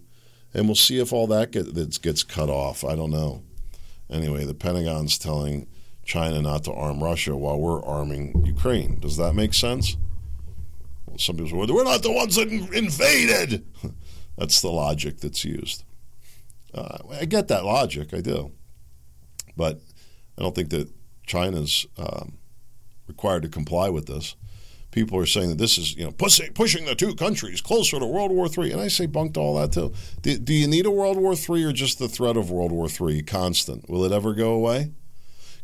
and 0.54 0.66
we'll 0.66 0.74
see 0.74 0.98
if 0.98 1.12
all 1.12 1.26
that 1.26 1.50
get, 1.50 2.00
gets 2.00 2.22
cut 2.22 2.48
off. 2.48 2.82
I 2.82 2.96
don't 2.96 3.10
know. 3.10 3.42
Anyway, 4.08 4.44
the 4.44 4.54
Pentagon's 4.54 5.18
telling 5.18 5.66
China 6.04 6.40
not 6.40 6.64
to 6.64 6.72
arm 6.72 7.02
Russia 7.02 7.36
while 7.36 7.58
we're 7.58 7.84
arming 7.84 8.44
Ukraine. 8.46 9.00
Does 9.00 9.16
that 9.18 9.34
make 9.34 9.54
sense? 9.54 9.96
Well, 11.06 11.18
some 11.18 11.36
people 11.36 11.66
say, 11.66 11.72
we're 11.72 11.84
not 11.84 12.02
the 12.02 12.12
ones 12.12 12.36
that 12.36 12.48
invaded. 12.48 13.64
that's 14.38 14.60
the 14.60 14.70
logic 14.70 15.18
that's 15.20 15.44
used. 15.44 15.84
Uh, 16.74 16.98
I 17.20 17.26
get 17.26 17.48
that 17.48 17.64
logic, 17.64 18.14
I 18.14 18.20
do. 18.20 18.52
But 19.56 19.80
I 20.38 20.42
don't 20.42 20.54
think 20.54 20.70
that 20.70 20.88
China's 21.26 21.86
um, 21.98 22.38
required 23.06 23.42
to 23.42 23.48
comply 23.48 23.88
with 23.88 24.06
this 24.06 24.34
people 24.92 25.18
are 25.18 25.26
saying 25.26 25.48
that 25.48 25.58
this 25.58 25.76
is 25.76 25.96
you 25.96 26.04
know 26.04 26.12
pushing, 26.12 26.84
the 26.84 26.94
two 26.94 27.14
countries 27.16 27.60
closer 27.60 27.98
to 27.98 28.06
World 28.06 28.30
War 28.30 28.46
III, 28.46 28.72
and 28.72 28.80
I 28.80 28.88
say 28.88 29.06
bunked 29.06 29.36
all 29.36 29.56
that 29.56 29.72
too. 29.72 29.92
Do, 30.20 30.38
do 30.38 30.54
you 30.54 30.68
need 30.68 30.86
a 30.86 30.90
World 30.90 31.16
War 31.16 31.34
III 31.34 31.64
or 31.64 31.72
just 31.72 31.98
the 31.98 32.08
threat 32.08 32.36
of 32.36 32.50
World 32.50 32.70
War 32.70 32.88
III 32.88 33.22
constant? 33.22 33.90
Will 33.90 34.04
it 34.04 34.12
ever 34.12 34.34
go 34.34 34.52
away? 34.52 34.92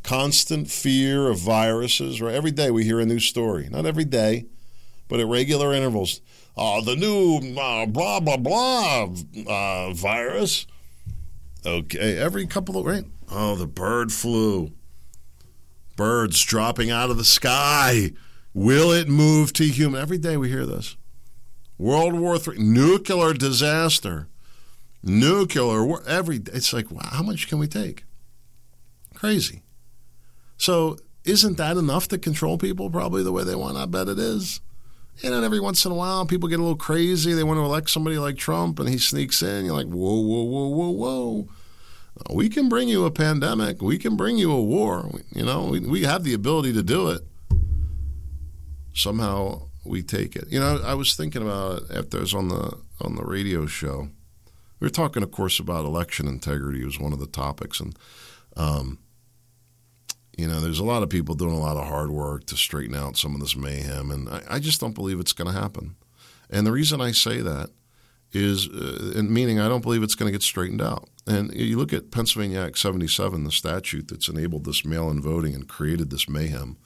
Constant 0.03 0.69
fear 0.69 1.29
of 1.29 1.39
viruses, 1.39 2.21
right? 2.21 2.35
Every 2.35 2.51
day 2.51 2.71
we 2.71 2.85
hear 2.85 2.99
a 2.99 3.07
new 3.07 3.21
story. 3.21 3.69
Not 3.71 3.87
every 3.87 4.05
day, 4.05 4.47
but 5.07 5.21
at 5.21 5.27
regular 5.27 5.73
intervals. 5.73 6.21
Uh, 6.57 6.81
the 6.81 6.97
new 6.97 7.37
uh, 7.57 7.87
blah 7.87 8.19
blah 8.19 8.37
blah 8.37 9.09
uh, 9.47 9.93
virus. 9.93 10.67
Okay, 11.65 12.17
every 12.17 12.47
couple 12.47 12.79
of 12.79 12.87
right. 12.87 13.05
Oh, 13.31 13.57
the 13.57 13.67
bird 13.67 14.13
flu. 14.13 14.73
Birds 15.97 16.43
dropping 16.45 16.91
out 16.91 17.11
of 17.11 17.17
the 17.17 17.25
sky 17.25 18.13
Will 18.59 18.91
it 18.91 19.09
move 19.09 19.53
to 19.53 19.65
human? 19.65 20.01
Every 20.01 20.19
day 20.19 20.37
we 20.37 20.49
hear 20.49 20.67
this. 20.67 20.97
World 21.79 22.15
War 22.15 22.37
III, 22.37 22.59
nuclear 22.59 23.33
disaster, 23.33 24.27
nuclear 25.01 25.85
war. 25.85 26.03
Every 26.09 26.41
it's 26.53 26.73
like, 26.73 26.91
wow, 26.91 27.09
how 27.09 27.23
much 27.23 27.47
can 27.47 27.61
we 27.61 27.69
take? 27.69 28.05
Crazy. 29.15 29.63
So 30.57 30.97
isn't 31.25 31.57
that 31.59 31.77
enough 31.77 32.09
to 32.09 32.19
control 32.19 32.59
people? 32.59 32.91
Probably 32.91 33.23
the 33.23 33.31
way 33.31 33.45
they 33.45 33.55
want. 33.55 33.77
I 33.77 33.87
bet 33.87 34.09
it 34.09 34.19
is. 34.19 34.61
And 35.23 35.33
then 35.33 35.45
every 35.45 35.61
once 35.61 35.85
in 35.85 35.93
a 35.93 35.97
while, 35.97 36.27
people 36.27 36.49
get 36.49 36.59
a 36.59 36.63
little 36.63 36.77
crazy. 36.77 37.35
They 37.35 37.45
want 37.45 37.59
to 37.59 37.65
elect 37.65 37.91
somebody 37.91 38.19
like 38.19 38.39
Trump, 38.39 38.81
and 38.81 38.89
he 38.89 38.99
sneaks 38.99 39.41
in. 39.41 39.67
You're 39.67 39.75
like, 39.75 39.87
whoa, 39.87 40.21
whoa, 40.21 40.43
whoa, 40.43 40.69
whoa, 40.69 40.91
whoa. 40.91 41.49
We 42.31 42.49
can 42.49 42.69
bring 42.69 42.89
you 42.89 43.05
a 43.05 43.11
pandemic. 43.11 43.81
We 43.81 43.99
can 43.99 44.17
bring 44.17 44.39
you 44.39 44.53
a 44.53 44.63
war. 44.63 45.11
You 45.35 45.45
know, 45.45 45.67
we, 45.67 45.81
we 45.81 46.03
have 46.03 46.25
the 46.25 46.35
ability 46.35 46.73
to 46.75 46.83
do 46.83 47.09
it 47.11 47.23
somehow 48.99 49.63
we 49.85 50.03
take 50.03 50.37
it. 50.37 50.49
You 50.51 50.61
know, 50.61 50.81
I 50.85 50.95
was 50.95 51.15
thinking 51.15 51.43
about 51.43 51.83
it 51.83 51.97
after 51.97 52.19
I 52.19 52.21
was 52.21 52.35
on 52.35 52.49
the 52.49 52.79
on 53.01 53.15
the 53.15 53.25
radio 53.25 53.67
show. 53.67 54.09
We 54.81 54.87
were 54.87 54.91
talking, 54.91 55.23
of 55.23 55.31
course, 55.31 55.59
about 55.59 55.85
election 55.85 56.29
integrity 56.29 56.85
was 56.85 57.01
one 57.01 57.13
of 57.13 57.21
the 57.21 57.27
topics, 57.27 57.81
and 57.81 57.97
um, 58.57 58.99
you 60.37 60.47
know, 60.47 60.61
there's 60.61 60.79
a 60.79 60.85
lot 60.85 61.03
of 61.03 61.09
people 61.09 61.35
doing 61.35 61.55
a 61.55 61.59
lot 61.59 61.77
of 61.77 61.87
hard 61.87 62.11
work 62.11 62.47
to 62.47 62.57
straighten 62.57 62.95
out 62.95 63.17
some 63.17 63.35
of 63.35 63.41
this 63.41 63.57
mayhem, 63.57 64.11
and 64.11 64.29
I, 64.29 64.43
I 64.51 64.59
just 64.59 64.81
don't 64.81 64.95
believe 64.95 65.19
it's 65.21 65.33
going 65.33 65.53
to 65.53 65.59
happen. 65.59 65.97
And 66.51 66.67
the 66.67 66.73
reason 66.73 67.01
I 67.01 67.13
say 67.13 67.41
that 67.41 67.71
is, 68.33 68.69
uh, 68.69 69.23
meaning 69.23 69.59
I 69.59 69.69
don't 69.69 69.83
believe 69.83 70.03
it's 70.03 70.15
going 70.15 70.31
to 70.31 70.37
get 70.37 70.43
straightened 70.43 70.83
out. 70.83 71.09
And 71.27 71.53
you 71.55 71.77
look 71.79 71.93
at 71.93 72.11
Pennsylvania 72.11 72.61
Act 72.61 72.79
77, 72.79 73.45
the 73.45 73.51
statute 73.51 74.09
that's 74.09 74.29
enabled 74.29 74.65
this 74.65 74.85
mail-in 74.85 75.21
voting 75.21 75.55
and 75.55 75.69
created 75.69 76.11
this 76.11 76.29
mayhem 76.29 76.77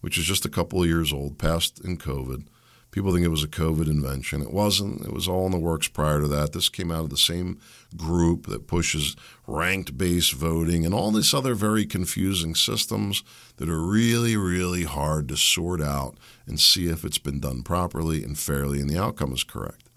which 0.00 0.18
is 0.18 0.24
just 0.24 0.44
a 0.44 0.50
couple 0.50 0.80
of 0.80 0.88
years 0.88 1.12
old, 1.12 1.38
passed 1.38 1.80
in 1.84 1.96
COVID. 1.96 2.46
People 2.90 3.12
think 3.12 3.24
it 3.24 3.28
was 3.28 3.44
a 3.44 3.48
COVID 3.48 3.86
invention. 3.86 4.40
It 4.40 4.50
wasn't. 4.50 5.02
It 5.02 5.12
was 5.12 5.28
all 5.28 5.44
in 5.44 5.52
the 5.52 5.58
works 5.58 5.88
prior 5.88 6.22
to 6.22 6.28
that. 6.28 6.54
This 6.54 6.70
came 6.70 6.90
out 6.90 7.04
of 7.04 7.10
the 7.10 7.18
same 7.18 7.60
group 7.96 8.46
that 8.46 8.66
pushes 8.66 9.14
ranked 9.46 9.98
based 9.98 10.32
voting 10.32 10.86
and 10.86 10.94
all 10.94 11.10
these 11.10 11.34
other 11.34 11.54
very 11.54 11.84
confusing 11.84 12.54
systems 12.54 13.22
that 13.56 13.68
are 13.68 13.82
really, 13.82 14.38
really 14.38 14.84
hard 14.84 15.28
to 15.28 15.36
sort 15.36 15.82
out 15.82 16.16
and 16.46 16.58
see 16.58 16.88
if 16.88 17.04
it's 17.04 17.18
been 17.18 17.40
done 17.40 17.62
properly 17.62 18.24
and 18.24 18.38
fairly 18.38 18.80
and 18.80 18.88
the 18.88 18.98
outcome 18.98 19.34
is 19.34 19.44
correct. 19.44 19.87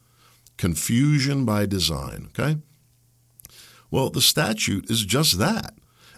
Confusion 0.57 1.45
by 1.45 1.65
design, 1.65 2.29
okay? 2.29 2.57
Well, 3.89 4.09
the 4.09 4.21
statute 4.21 4.89
is 4.89 5.03
just 5.03 5.39
that. 5.39 5.73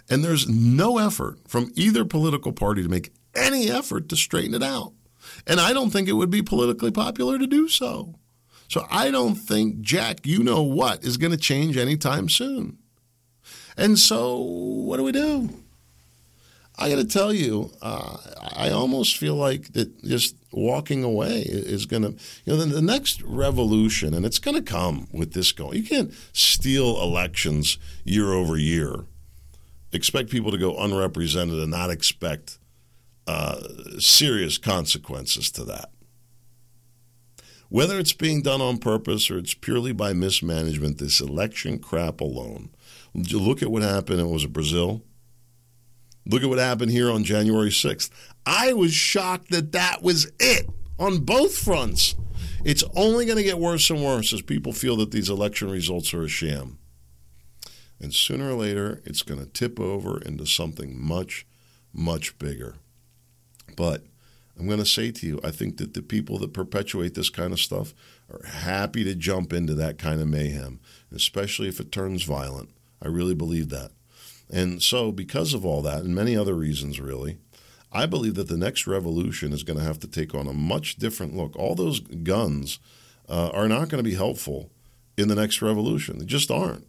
And 0.08 0.22
there's 0.22 0.48
no 0.48 0.98
effort 0.98 1.38
from 1.48 1.72
either 1.74 2.04
political 2.04 2.52
party 2.52 2.82
to 2.82 2.88
make 2.88 3.12
any 3.34 3.70
effort 3.70 4.08
to 4.10 4.16
straighten 4.16 4.54
it 4.54 4.62
out. 4.62 4.92
And 5.46 5.58
I 5.60 5.72
don't 5.72 5.90
think 5.90 6.08
it 6.08 6.12
would 6.12 6.30
be 6.30 6.42
politically 6.42 6.90
popular 6.90 7.38
to 7.38 7.46
do 7.46 7.68
so. 7.68 8.14
So 8.68 8.86
I 8.90 9.10
don't 9.10 9.34
think 9.34 9.80
Jack, 9.80 10.26
you 10.26 10.42
know 10.42 10.62
what, 10.62 11.04
is 11.04 11.16
going 11.16 11.32
to 11.32 11.38
change 11.38 11.76
anytime 11.76 12.28
soon. 12.28 12.78
And 13.76 13.98
so 13.98 14.38
what 14.38 14.98
do 14.98 15.02
we 15.02 15.12
do? 15.12 15.50
I 16.76 16.88
got 16.88 16.96
to 16.96 17.04
tell 17.04 17.32
you, 17.32 17.70
uh, 17.80 18.16
I 18.56 18.70
almost 18.70 19.16
feel 19.16 19.36
like 19.36 19.72
that 19.74 20.02
just 20.02 20.34
walking 20.50 21.04
away 21.04 21.42
is 21.42 21.86
going 21.86 22.02
to, 22.02 22.10
you 22.44 22.52
know, 22.52 22.56
the, 22.56 22.66
the 22.66 22.82
next 22.82 23.22
revolution, 23.22 24.12
and 24.12 24.26
it's 24.26 24.40
going 24.40 24.56
to 24.56 24.62
come 24.62 25.06
with 25.12 25.34
this 25.34 25.52
going. 25.52 25.76
You 25.76 25.84
can't 25.84 26.12
steal 26.32 27.00
elections 27.00 27.78
year 28.04 28.32
over 28.32 28.56
year, 28.56 29.04
expect 29.92 30.30
people 30.30 30.50
to 30.50 30.58
go 30.58 30.76
unrepresented, 30.76 31.60
and 31.60 31.70
not 31.70 31.90
expect 31.90 32.58
uh, 33.28 33.60
serious 34.00 34.58
consequences 34.58 35.52
to 35.52 35.64
that. 35.64 35.90
Whether 37.68 37.98
it's 37.98 38.12
being 38.12 38.42
done 38.42 38.60
on 38.60 38.78
purpose 38.78 39.30
or 39.30 39.38
it's 39.38 39.54
purely 39.54 39.92
by 39.92 40.12
mismanagement, 40.12 40.98
this 40.98 41.20
election 41.20 41.78
crap 41.78 42.20
alone. 42.20 42.70
Look 43.14 43.62
at 43.62 43.70
what 43.70 43.82
happened. 43.82 44.20
It 44.20 44.26
was 44.26 44.46
Brazil. 44.46 45.02
Look 46.26 46.42
at 46.42 46.48
what 46.48 46.58
happened 46.58 46.90
here 46.90 47.10
on 47.10 47.24
January 47.24 47.70
6th. 47.70 48.10
I 48.46 48.72
was 48.72 48.92
shocked 48.92 49.50
that 49.50 49.72
that 49.72 50.02
was 50.02 50.30
it 50.40 50.68
on 50.98 51.18
both 51.20 51.56
fronts. 51.56 52.14
It's 52.64 52.84
only 52.96 53.26
going 53.26 53.36
to 53.36 53.44
get 53.44 53.58
worse 53.58 53.90
and 53.90 54.02
worse 54.02 54.32
as 54.32 54.40
people 54.40 54.72
feel 54.72 54.96
that 54.96 55.10
these 55.10 55.28
election 55.28 55.70
results 55.70 56.14
are 56.14 56.22
a 56.22 56.28
sham. 56.28 56.78
And 58.00 58.14
sooner 58.14 58.50
or 58.50 58.54
later, 58.54 59.02
it's 59.04 59.22
going 59.22 59.40
to 59.40 59.46
tip 59.46 59.78
over 59.78 60.18
into 60.18 60.46
something 60.46 61.00
much, 61.00 61.46
much 61.92 62.38
bigger. 62.38 62.76
But 63.76 64.04
I'm 64.58 64.66
going 64.66 64.78
to 64.78 64.86
say 64.86 65.10
to 65.10 65.26
you, 65.26 65.40
I 65.44 65.50
think 65.50 65.76
that 65.76 65.94
the 65.94 66.02
people 66.02 66.38
that 66.38 66.52
perpetuate 66.52 67.14
this 67.14 67.30
kind 67.30 67.52
of 67.52 67.60
stuff 67.60 67.92
are 68.30 68.46
happy 68.46 69.04
to 69.04 69.14
jump 69.14 69.52
into 69.52 69.74
that 69.74 69.98
kind 69.98 70.20
of 70.20 70.28
mayhem, 70.28 70.80
especially 71.12 71.68
if 71.68 71.80
it 71.80 71.92
turns 71.92 72.22
violent. 72.22 72.70
I 73.02 73.08
really 73.08 73.34
believe 73.34 73.68
that. 73.70 73.90
And 74.50 74.82
so, 74.82 75.10
because 75.10 75.54
of 75.54 75.64
all 75.64 75.82
that, 75.82 76.04
and 76.04 76.14
many 76.14 76.36
other 76.36 76.54
reasons, 76.54 77.00
really, 77.00 77.38
I 77.92 78.06
believe 78.06 78.34
that 78.34 78.48
the 78.48 78.56
next 78.56 78.86
revolution 78.86 79.52
is 79.52 79.62
going 79.62 79.78
to 79.78 79.84
have 79.84 80.00
to 80.00 80.08
take 80.08 80.34
on 80.34 80.46
a 80.46 80.52
much 80.52 80.96
different 80.96 81.36
look. 81.36 81.56
All 81.56 81.74
those 81.74 82.00
guns 82.00 82.78
uh, 83.28 83.50
are 83.54 83.68
not 83.68 83.88
going 83.88 84.02
to 84.02 84.08
be 84.08 84.16
helpful 84.16 84.70
in 85.16 85.28
the 85.28 85.34
next 85.34 85.62
revolution. 85.62 86.18
They 86.18 86.24
just 86.24 86.50
aren't. 86.50 86.86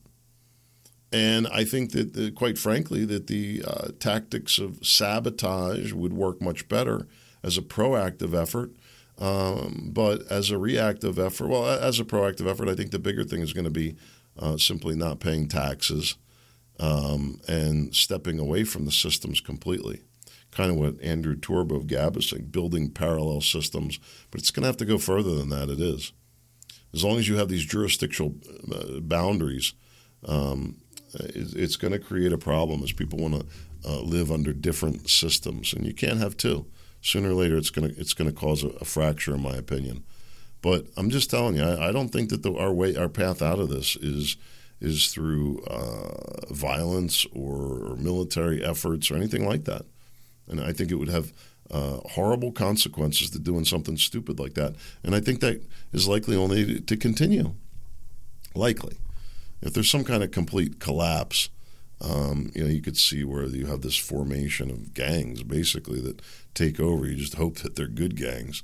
And 1.12 1.48
I 1.48 1.64
think 1.64 1.92
that, 1.92 2.18
uh, 2.18 2.32
quite 2.38 2.58
frankly, 2.58 3.06
that 3.06 3.28
the 3.28 3.64
uh, 3.66 3.88
tactics 4.00 4.58
of 4.58 4.86
sabotage 4.86 5.94
would 5.94 6.14
work 6.14 6.42
much 6.42 6.68
better 6.68 7.08
as 7.44 7.58
a 7.58 7.62
proactive 7.62 8.34
effort. 8.34 8.72
Um, 9.18 9.92
but 9.94 10.30
as 10.30 10.52
a 10.52 10.58
reactive 10.58 11.18
effort, 11.18 11.48
well, 11.48 11.66
as 11.66 12.00
a 12.00 12.04
proactive 12.04 12.50
effort, 12.50 12.68
I 12.68 12.76
think 12.76 12.92
the 12.92 13.00
bigger 13.00 13.24
thing 13.24 13.42
is 13.42 13.54
going 13.54 13.64
to 13.64 13.70
be 13.70 13.96
uh, 14.38 14.58
simply 14.58 14.96
not 14.96 15.22
paying 15.22 15.48
taxes 15.48 16.16
um, 16.80 17.40
and 17.48 17.96
stepping 17.96 18.40
away 18.40 18.64
from 18.64 18.86
the 18.86 18.92
systems 18.92 19.40
completely. 19.40 20.02
Kind 20.52 20.72
of 20.72 20.78
what 20.78 21.02
Andrew 21.02 21.36
Torba 21.36 21.76
of 21.76 21.88
Gab 21.88 22.16
is 22.18 22.30
saying, 22.30 22.46
building 22.46 22.90
parallel 22.90 23.42
systems. 23.42 24.00
But 24.32 24.42
it's 24.42 24.52
going 24.52 24.64
to 24.64 24.68
have 24.68 24.78
to 24.78 24.86
go 24.86 24.98
further 24.98 25.36
than 25.36 25.50
that. 25.50 25.70
It 25.70 25.80
is. 25.80 26.14
As 26.94 27.04
long 27.04 27.18
as 27.18 27.28
you 27.28 27.36
have 27.36 27.50
these 27.50 27.66
jurisdictional 27.66 28.36
uh, 28.74 29.02
boundaries, 29.02 29.74
um, 30.26 30.78
it's 31.14 31.76
going 31.76 31.94
to 31.94 32.00
create 32.00 32.32
a 32.32 32.38
problem 32.38 32.84
as 32.84 32.92
people 32.92 33.20
want 33.20 33.34
to 33.36 33.46
uh, 33.88 34.02
live 34.02 34.32
under 34.32 34.54
different 34.54 35.10
systems, 35.10 35.74
and 35.74 35.86
you 35.86 35.94
can't 35.94 36.20
have 36.20 36.38
two. 36.38 36.66
Sooner 37.02 37.30
or 37.30 37.34
later, 37.34 37.58
it's 37.58 37.70
going 37.70 37.94
to 37.94 38.00
it's 38.00 38.14
going 38.14 38.30
to 38.30 38.36
cause 38.36 38.64
a, 38.64 38.70
a, 38.70 38.86
fracture, 38.86 39.36
in 39.36 39.42
my 39.42 39.56
opinion. 39.56 40.04
But 40.62 40.88
I'm 40.98 41.10
just 41.10 41.30
telling 41.30 41.56
you, 41.56 41.64
I, 41.64 41.90
I 41.90 41.92
don't 41.92 42.10
think 42.10 42.30
that 42.30 42.42
the, 42.42 42.56
our 42.58 42.74
way, 42.74 42.96
our 42.96 43.10
path 43.10 43.42
out 43.42 43.60
of 43.60 43.70
this 43.70 43.96
is 43.98 44.38
is 44.82 45.14
through 45.14 45.64
uh, 45.66 46.54
violence 46.54 47.26
or, 47.34 47.96
military 47.96 48.64
efforts 48.64 49.10
or 49.10 49.16
anything 49.16 49.48
like 49.48 49.64
that. 49.66 49.84
And 50.48 50.62
I 50.62 50.74
think 50.74 50.92
it 50.92 50.96
would 50.96 51.10
have 51.10 51.34
uh, 51.72 51.98
horrible 52.12 52.52
consequences 52.52 53.30
to 53.32 53.40
doing 53.40 53.66
something 53.66 53.98
stupid 53.98 54.40
like 54.40 54.54
that. 54.56 54.76
And 55.04 55.16
I 55.16 55.22
think 55.22 55.40
that 55.40 55.64
is 55.92 56.08
likely 56.08 56.36
only 56.36 56.82
to 56.82 56.98
continue. 56.98 57.54
Likely. 58.54 58.98
If 59.62 59.74
there's 59.74 59.90
some 59.90 60.04
kind 60.04 60.24
of 60.24 60.32
complete 60.32 60.80
collapse, 60.80 61.50
um, 62.02 62.52
you 62.54 62.64
know, 62.64 62.70
you 62.70 62.82
could 62.82 62.98
see 62.98 63.24
where 63.24 63.46
you 63.46 63.66
have 63.66 63.82
this 63.82 63.98
formation 63.98 64.70
of 64.70 64.94
gangs 64.94 65.42
basically 65.44 66.02
that 66.02 66.22
take 66.54 66.80
over. 66.80 67.08
You 67.08 67.16
just 67.16 67.36
hope 67.36 67.58
that 67.60 67.76
they're 67.76 67.88
good 67.88 68.16
gangs. 68.16 68.62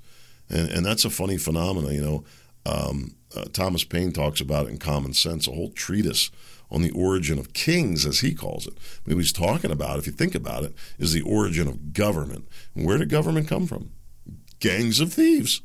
And, 0.50 0.69
and 0.69 0.86
that's 0.86 1.06
a 1.06 1.10
funny 1.10 1.38
phenomenon, 1.38 1.93
you 1.93 2.02
know. 2.02 2.24
Um, 2.65 3.15
uh, 3.36 3.46
Thomas 3.54 3.84
Paine 3.84 4.12
talks 4.12 4.41
about 4.41 4.67
it 4.67 4.70
in 4.70 4.78
Common 4.78 5.13
Sense, 5.13 5.48
a 5.48 5.52
whole 5.52 5.72
treatise 5.72 6.32
on 6.70 6.82
the 6.82 6.91
origin 6.91 7.38
of 7.38 7.54
kings, 7.54 8.06
as 8.06 8.22
he 8.22 8.34
calls 8.34 8.65
it. 8.65 8.74
I 8.76 9.10
mean, 9.10 9.20
he's 9.20 9.34
talking 9.34 9.72
about, 9.72 10.00
if 10.00 10.08
you 10.08 10.13
think 10.13 10.36
about 10.36 10.63
it, 10.63 10.74
is 10.98 11.12
the 11.12 11.22
origin 11.22 11.67
of 11.67 11.94
government. 11.94 12.48
And 12.76 12.86
where 12.86 12.98
did 12.98 13.10
government 13.10 13.48
come 13.48 13.67
from? 13.67 13.91
Gangs 14.60 15.00
of 15.00 15.13
thieves. 15.13 15.62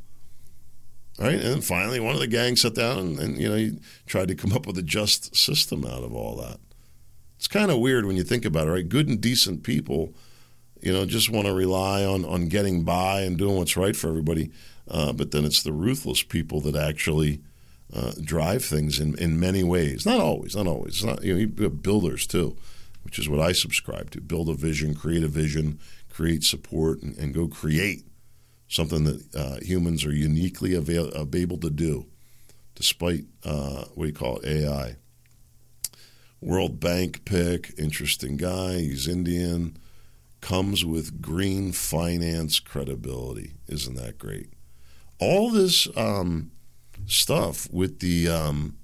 Right? 1.18 1.34
And 1.34 1.42
then 1.42 1.60
finally, 1.60 2.00
one 2.00 2.14
of 2.14 2.20
the 2.20 2.26
gangs 2.26 2.62
sat 2.62 2.74
down 2.74 2.98
and, 2.98 3.18
and 3.18 3.38
you 3.38 3.48
know, 3.48 3.54
he 3.54 3.78
tried 4.06 4.28
to 4.28 4.34
come 4.34 4.52
up 4.52 4.66
with 4.66 4.76
a 4.78 4.82
just 4.82 5.34
system 5.34 5.84
out 5.84 6.02
of 6.02 6.14
all 6.14 6.36
that. 6.36 6.58
It's 7.36 7.48
kind 7.48 7.70
of 7.70 7.78
weird 7.78 8.04
when 8.04 8.16
you 8.16 8.24
think 8.24 8.44
about 8.44 8.66
it, 8.66 8.72
right? 8.72 8.88
Good 8.88 9.08
and 9.08 9.20
decent 9.20 9.62
people, 9.62 10.12
you 10.82 10.92
know, 10.92 11.06
just 11.06 11.30
want 11.30 11.46
to 11.46 11.54
rely 11.54 12.04
on, 12.04 12.24
on 12.24 12.48
getting 12.48 12.82
by 12.82 13.20
and 13.20 13.38
doing 13.38 13.56
what's 13.56 13.76
right 13.76 13.96
for 13.96 14.08
everybody. 14.08 14.50
Uh, 14.88 15.12
but 15.12 15.30
then 15.30 15.44
it's 15.44 15.62
the 15.62 15.72
ruthless 15.72 16.22
people 16.22 16.60
that 16.62 16.76
actually 16.76 17.40
uh, 17.92 18.12
drive 18.20 18.64
things 18.64 18.98
in, 18.98 19.16
in 19.18 19.38
many 19.38 19.62
ways. 19.62 20.04
Not 20.04 20.20
always, 20.20 20.56
not 20.56 20.66
always. 20.66 21.04
Not, 21.04 21.22
you 21.22 21.34
know, 21.34 21.40
you 21.40 21.70
builders 21.70 22.26
too, 22.26 22.56
which 23.02 23.18
is 23.18 23.28
what 23.28 23.40
I 23.40 23.52
subscribe 23.52 24.10
to. 24.12 24.20
Build 24.20 24.48
a 24.48 24.54
vision, 24.54 24.94
create 24.94 25.22
a 25.22 25.28
vision, 25.28 25.78
create 26.08 26.42
support, 26.42 27.02
and, 27.02 27.16
and 27.16 27.34
go 27.34 27.46
create 27.46 28.04
something 28.68 29.04
that 29.04 29.34
uh, 29.34 29.58
humans 29.62 30.04
are 30.04 30.12
uniquely 30.12 30.74
avail- 30.74 31.12
able 31.34 31.58
to 31.58 31.70
do, 31.70 32.06
despite 32.74 33.24
uh, 33.44 33.84
what 33.94 34.06
you 34.06 34.12
call 34.12 34.40
AI. 34.44 34.96
World 36.40 36.80
Bank 36.80 37.24
pick, 37.24 37.72
interesting 37.78 38.36
guy. 38.36 38.78
He's 38.78 39.08
Indian. 39.08 39.76
Comes 40.40 40.84
with 40.84 41.22
green 41.22 41.72
finance 41.72 42.60
credibility. 42.60 43.54
Isn't 43.68 43.96
that 43.96 44.18
great? 44.18 44.50
All 45.18 45.50
this 45.50 45.88
um, 45.96 46.50
stuff 47.06 47.68
with 47.72 48.00
the, 48.00 48.28
um, 48.28 48.76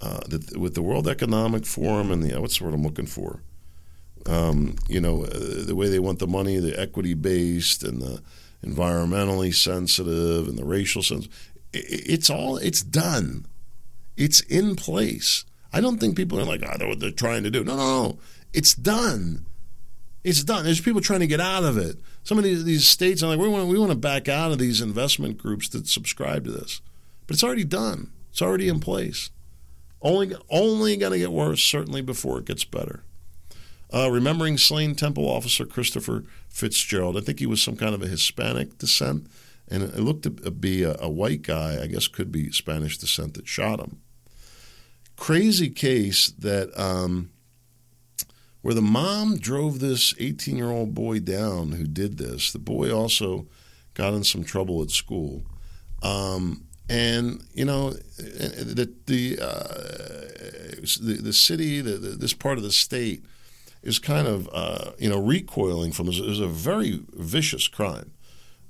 uh, 0.00 0.20
the, 0.26 0.58
with 0.58 0.74
the 0.74 0.82
World 0.82 1.08
Economic 1.08 1.66
Forum 1.66 2.10
and 2.10 2.22
the 2.22 2.40
what's 2.40 2.58
the 2.58 2.64
word 2.64 2.74
I'm 2.74 2.82
looking 2.82 3.06
for? 3.06 3.42
Um, 4.26 4.76
you 4.88 5.00
know, 5.00 5.24
uh, 5.24 5.64
the 5.64 5.74
way 5.74 5.88
they 5.88 5.98
want 5.98 6.18
the 6.18 6.26
money, 6.26 6.58
the 6.58 6.78
equity 6.78 7.14
based 7.14 7.82
and 7.82 8.00
the 8.00 8.22
environmentally 8.64 9.54
sensitive 9.54 10.48
and 10.48 10.56
the 10.56 10.64
racial 10.64 11.02
sense. 11.02 11.28
It's 11.72 12.30
all 12.30 12.56
it's 12.56 12.82
done. 12.82 13.46
It's 14.16 14.40
in 14.42 14.76
place. 14.76 15.44
I 15.72 15.80
don't 15.80 15.98
think 15.98 16.16
people 16.16 16.38
are 16.38 16.44
like, 16.44 16.62
oh, 16.62 16.88
what 16.88 17.00
they're 17.00 17.10
trying 17.10 17.44
to 17.44 17.50
do. 17.50 17.64
No, 17.64 17.76
no, 17.76 18.02
no. 18.02 18.18
It's 18.52 18.74
done. 18.74 19.46
It's 20.22 20.44
done. 20.44 20.64
There's 20.64 20.80
people 20.80 21.00
trying 21.00 21.20
to 21.20 21.26
get 21.26 21.40
out 21.40 21.64
of 21.64 21.78
it. 21.78 21.96
Some 22.22 22.38
of 22.38 22.44
these, 22.44 22.64
these 22.64 22.86
states 22.86 23.22
are 23.22 23.26
like, 23.26 23.38
we 23.38 23.48
want, 23.48 23.68
we 23.68 23.78
want 23.78 23.90
to 23.90 23.96
back 23.96 24.28
out 24.28 24.52
of 24.52 24.58
these 24.58 24.80
investment 24.80 25.38
groups 25.38 25.68
that 25.70 25.88
subscribe 25.88 26.44
to 26.44 26.52
this. 26.52 26.80
But 27.32 27.36
it's 27.36 27.44
already 27.44 27.64
done. 27.64 28.10
It's 28.30 28.42
already 28.42 28.68
in 28.68 28.78
place. 28.78 29.30
Only, 30.02 30.36
only 30.50 30.98
going 30.98 31.12
to 31.12 31.18
get 31.18 31.32
worse, 31.32 31.64
certainly 31.64 32.02
before 32.02 32.38
it 32.38 32.44
gets 32.44 32.66
better. 32.66 33.04
Uh, 33.90 34.10
remembering 34.10 34.58
slain 34.58 34.94
Temple 34.94 35.26
officer 35.26 35.64
Christopher 35.64 36.24
Fitzgerald. 36.50 37.16
I 37.16 37.22
think 37.22 37.38
he 37.38 37.46
was 37.46 37.62
some 37.62 37.76
kind 37.76 37.94
of 37.94 38.02
a 38.02 38.06
Hispanic 38.06 38.76
descent, 38.76 39.28
and 39.66 39.82
it 39.82 40.00
looked 40.00 40.24
to 40.24 40.50
be 40.50 40.82
a, 40.82 40.94
a 41.00 41.08
white 41.08 41.40
guy, 41.40 41.82
I 41.82 41.86
guess 41.86 42.06
could 42.06 42.30
be 42.30 42.52
Spanish 42.52 42.98
descent, 42.98 43.32
that 43.32 43.48
shot 43.48 43.80
him 43.80 44.02
crazy 45.16 45.70
case 45.70 46.32
that 46.32 46.78
um, 46.78 47.30
where 48.60 48.74
the 48.74 48.82
mom 48.82 49.38
drove 49.38 49.78
this 49.80 50.14
18 50.18 50.58
year 50.58 50.70
old 50.70 50.94
boy 50.94 51.18
down 51.18 51.72
who 51.72 51.86
did 51.86 52.18
this. 52.18 52.52
The 52.52 52.58
boy 52.58 52.92
also 52.92 53.46
got 53.94 54.12
in 54.12 54.22
some 54.22 54.44
trouble 54.44 54.82
at 54.82 54.90
school. 54.90 55.44
Um, 56.02 56.66
and 56.88 57.44
you 57.54 57.64
know 57.64 57.90
the 57.90 58.92
the, 59.06 59.38
uh, 59.40 60.82
the, 61.00 61.20
the 61.22 61.32
city, 61.32 61.80
the, 61.80 61.92
the, 61.92 62.08
this 62.10 62.32
part 62.32 62.58
of 62.58 62.64
the 62.64 62.72
state, 62.72 63.24
is 63.82 63.98
kind 63.98 64.26
of 64.26 64.48
uh, 64.52 64.92
you 64.98 65.08
know 65.08 65.20
recoiling 65.20 65.92
from. 65.92 66.08
It 66.08 66.20
was 66.20 66.40
a 66.40 66.46
very 66.46 67.02
vicious 67.12 67.68
crime. 67.68 68.12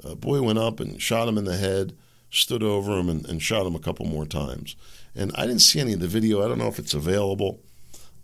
A 0.05 0.15
boy 0.17 0.43
went 0.43 0.59
up 0.59 0.81
and 0.81 1.01
shot 1.01 1.29
him 1.29 1.39
in 1.39 1.45
the 1.45 1.57
head, 1.57 1.97
stood 2.31 2.63
over 2.63 2.99
him, 2.99 3.09
and, 3.09 3.27
and 3.29 3.41
shot 3.41 3.67
him 3.67 3.75
a 3.75 3.81
couple 3.81 4.07
more 4.07 4.27
times. 4.27 4.75
And 5.15 5.31
I 5.35 5.47
didn't 5.47 5.61
see 5.61 5.81
any 5.81 5.93
of 5.93 6.01
the 6.01 6.09
video. 6.09 6.45
I 6.45 6.49
don't 6.49 6.59
know 6.59 6.69
if 6.69 6.79
it's 6.79 6.95
available. 6.95 7.61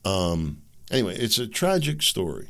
Um, 0.05 0.63
anyway, 0.91 1.17
it's 1.17 1.39
a 1.39 1.47
tragic 1.47 2.03
story. 2.03 2.49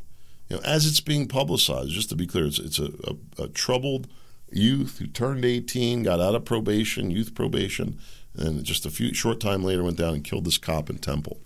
You 0.48 0.56
know, 0.56 0.62
as 0.64 0.86
it's 0.86 1.00
being 1.00 1.28
publicized, 1.28 1.90
just 1.90 2.08
to 2.08 2.16
be 2.16 2.26
clear, 2.26 2.46
it's, 2.46 2.58
it's 2.58 2.78
a, 2.78 2.90
a, 3.04 3.42
a 3.44 3.48
troubled 3.48 4.08
youth 4.50 4.98
who 4.98 5.06
turned 5.06 5.44
18, 5.44 6.02
got 6.02 6.20
out 6.20 6.34
of 6.34 6.44
probation, 6.44 7.10
youth 7.10 7.34
probation, 7.34 7.98
and 8.36 8.64
just 8.64 8.86
a 8.86 8.90
few 8.90 9.14
short 9.14 9.40
time 9.40 9.62
later 9.62 9.82
went 9.82 9.98
down 9.98 10.14
and 10.14 10.24
killed 10.24 10.44
this 10.44 10.58
cop 10.58 10.90
in 10.90 10.98
Temple. 10.98 11.40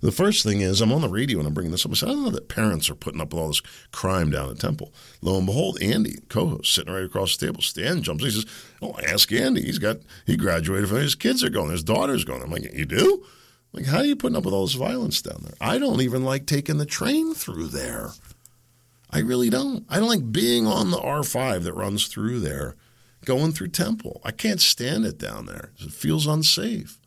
The 0.00 0.12
first 0.12 0.44
thing 0.44 0.60
is, 0.60 0.80
I'm 0.80 0.92
on 0.92 1.00
the 1.00 1.08
radio 1.08 1.38
and 1.38 1.48
I'm 1.48 1.54
bringing 1.54 1.72
this 1.72 1.84
up. 1.84 1.92
I 1.92 1.94
said, 1.94 2.08
I 2.08 2.12
don't 2.12 2.24
know 2.24 2.30
that 2.30 2.48
parents 2.48 2.88
are 2.88 2.94
putting 2.94 3.20
up 3.20 3.32
with 3.32 3.42
all 3.42 3.48
this 3.48 3.62
crime 3.90 4.30
down 4.30 4.50
at 4.50 4.60
Temple. 4.60 4.92
Lo 5.22 5.36
and 5.36 5.46
behold, 5.46 5.78
Andy, 5.82 6.18
co-host, 6.28 6.72
sitting 6.72 6.92
right 6.92 7.04
across 7.04 7.36
the 7.36 7.46
table. 7.46 7.62
Stan 7.62 8.02
jumps. 8.02 8.24
He 8.24 8.30
says, 8.30 8.46
"Oh, 8.80 8.94
ask 9.04 9.32
Andy. 9.32 9.62
He's 9.62 9.80
got 9.80 9.98
he 10.24 10.36
graduated 10.36 10.88
from 10.88 10.98
his 10.98 11.16
kids 11.16 11.42
are 11.42 11.50
going. 11.50 11.70
His 11.70 11.82
daughter's 11.82 12.24
going." 12.24 12.42
I'm 12.42 12.50
like, 12.50 12.72
"You 12.72 12.86
do?" 12.86 13.24
I'm 13.74 13.80
like, 13.80 13.86
how 13.86 13.98
are 13.98 14.04
you 14.04 14.16
putting 14.16 14.36
up 14.36 14.44
with 14.44 14.54
all 14.54 14.66
this 14.66 14.74
violence 14.74 15.20
down 15.20 15.40
there? 15.42 15.54
I 15.60 15.78
don't 15.78 16.00
even 16.00 16.24
like 16.24 16.46
taking 16.46 16.78
the 16.78 16.86
train 16.86 17.34
through 17.34 17.68
there. 17.68 18.10
I 19.16 19.20
really 19.20 19.48
don't. 19.48 19.86
I 19.88 19.98
don't 19.98 20.10
like 20.10 20.30
being 20.30 20.66
on 20.66 20.90
the 20.90 20.98
R5 20.98 21.62
that 21.62 21.72
runs 21.72 22.06
through 22.06 22.40
there, 22.40 22.76
going 23.24 23.52
through 23.52 23.68
Temple. 23.68 24.20
I 24.22 24.30
can't 24.30 24.60
stand 24.60 25.06
it 25.06 25.16
down 25.16 25.46
there. 25.46 25.70
It 25.78 25.90
feels 25.90 26.26
unsafe. 26.26 27.00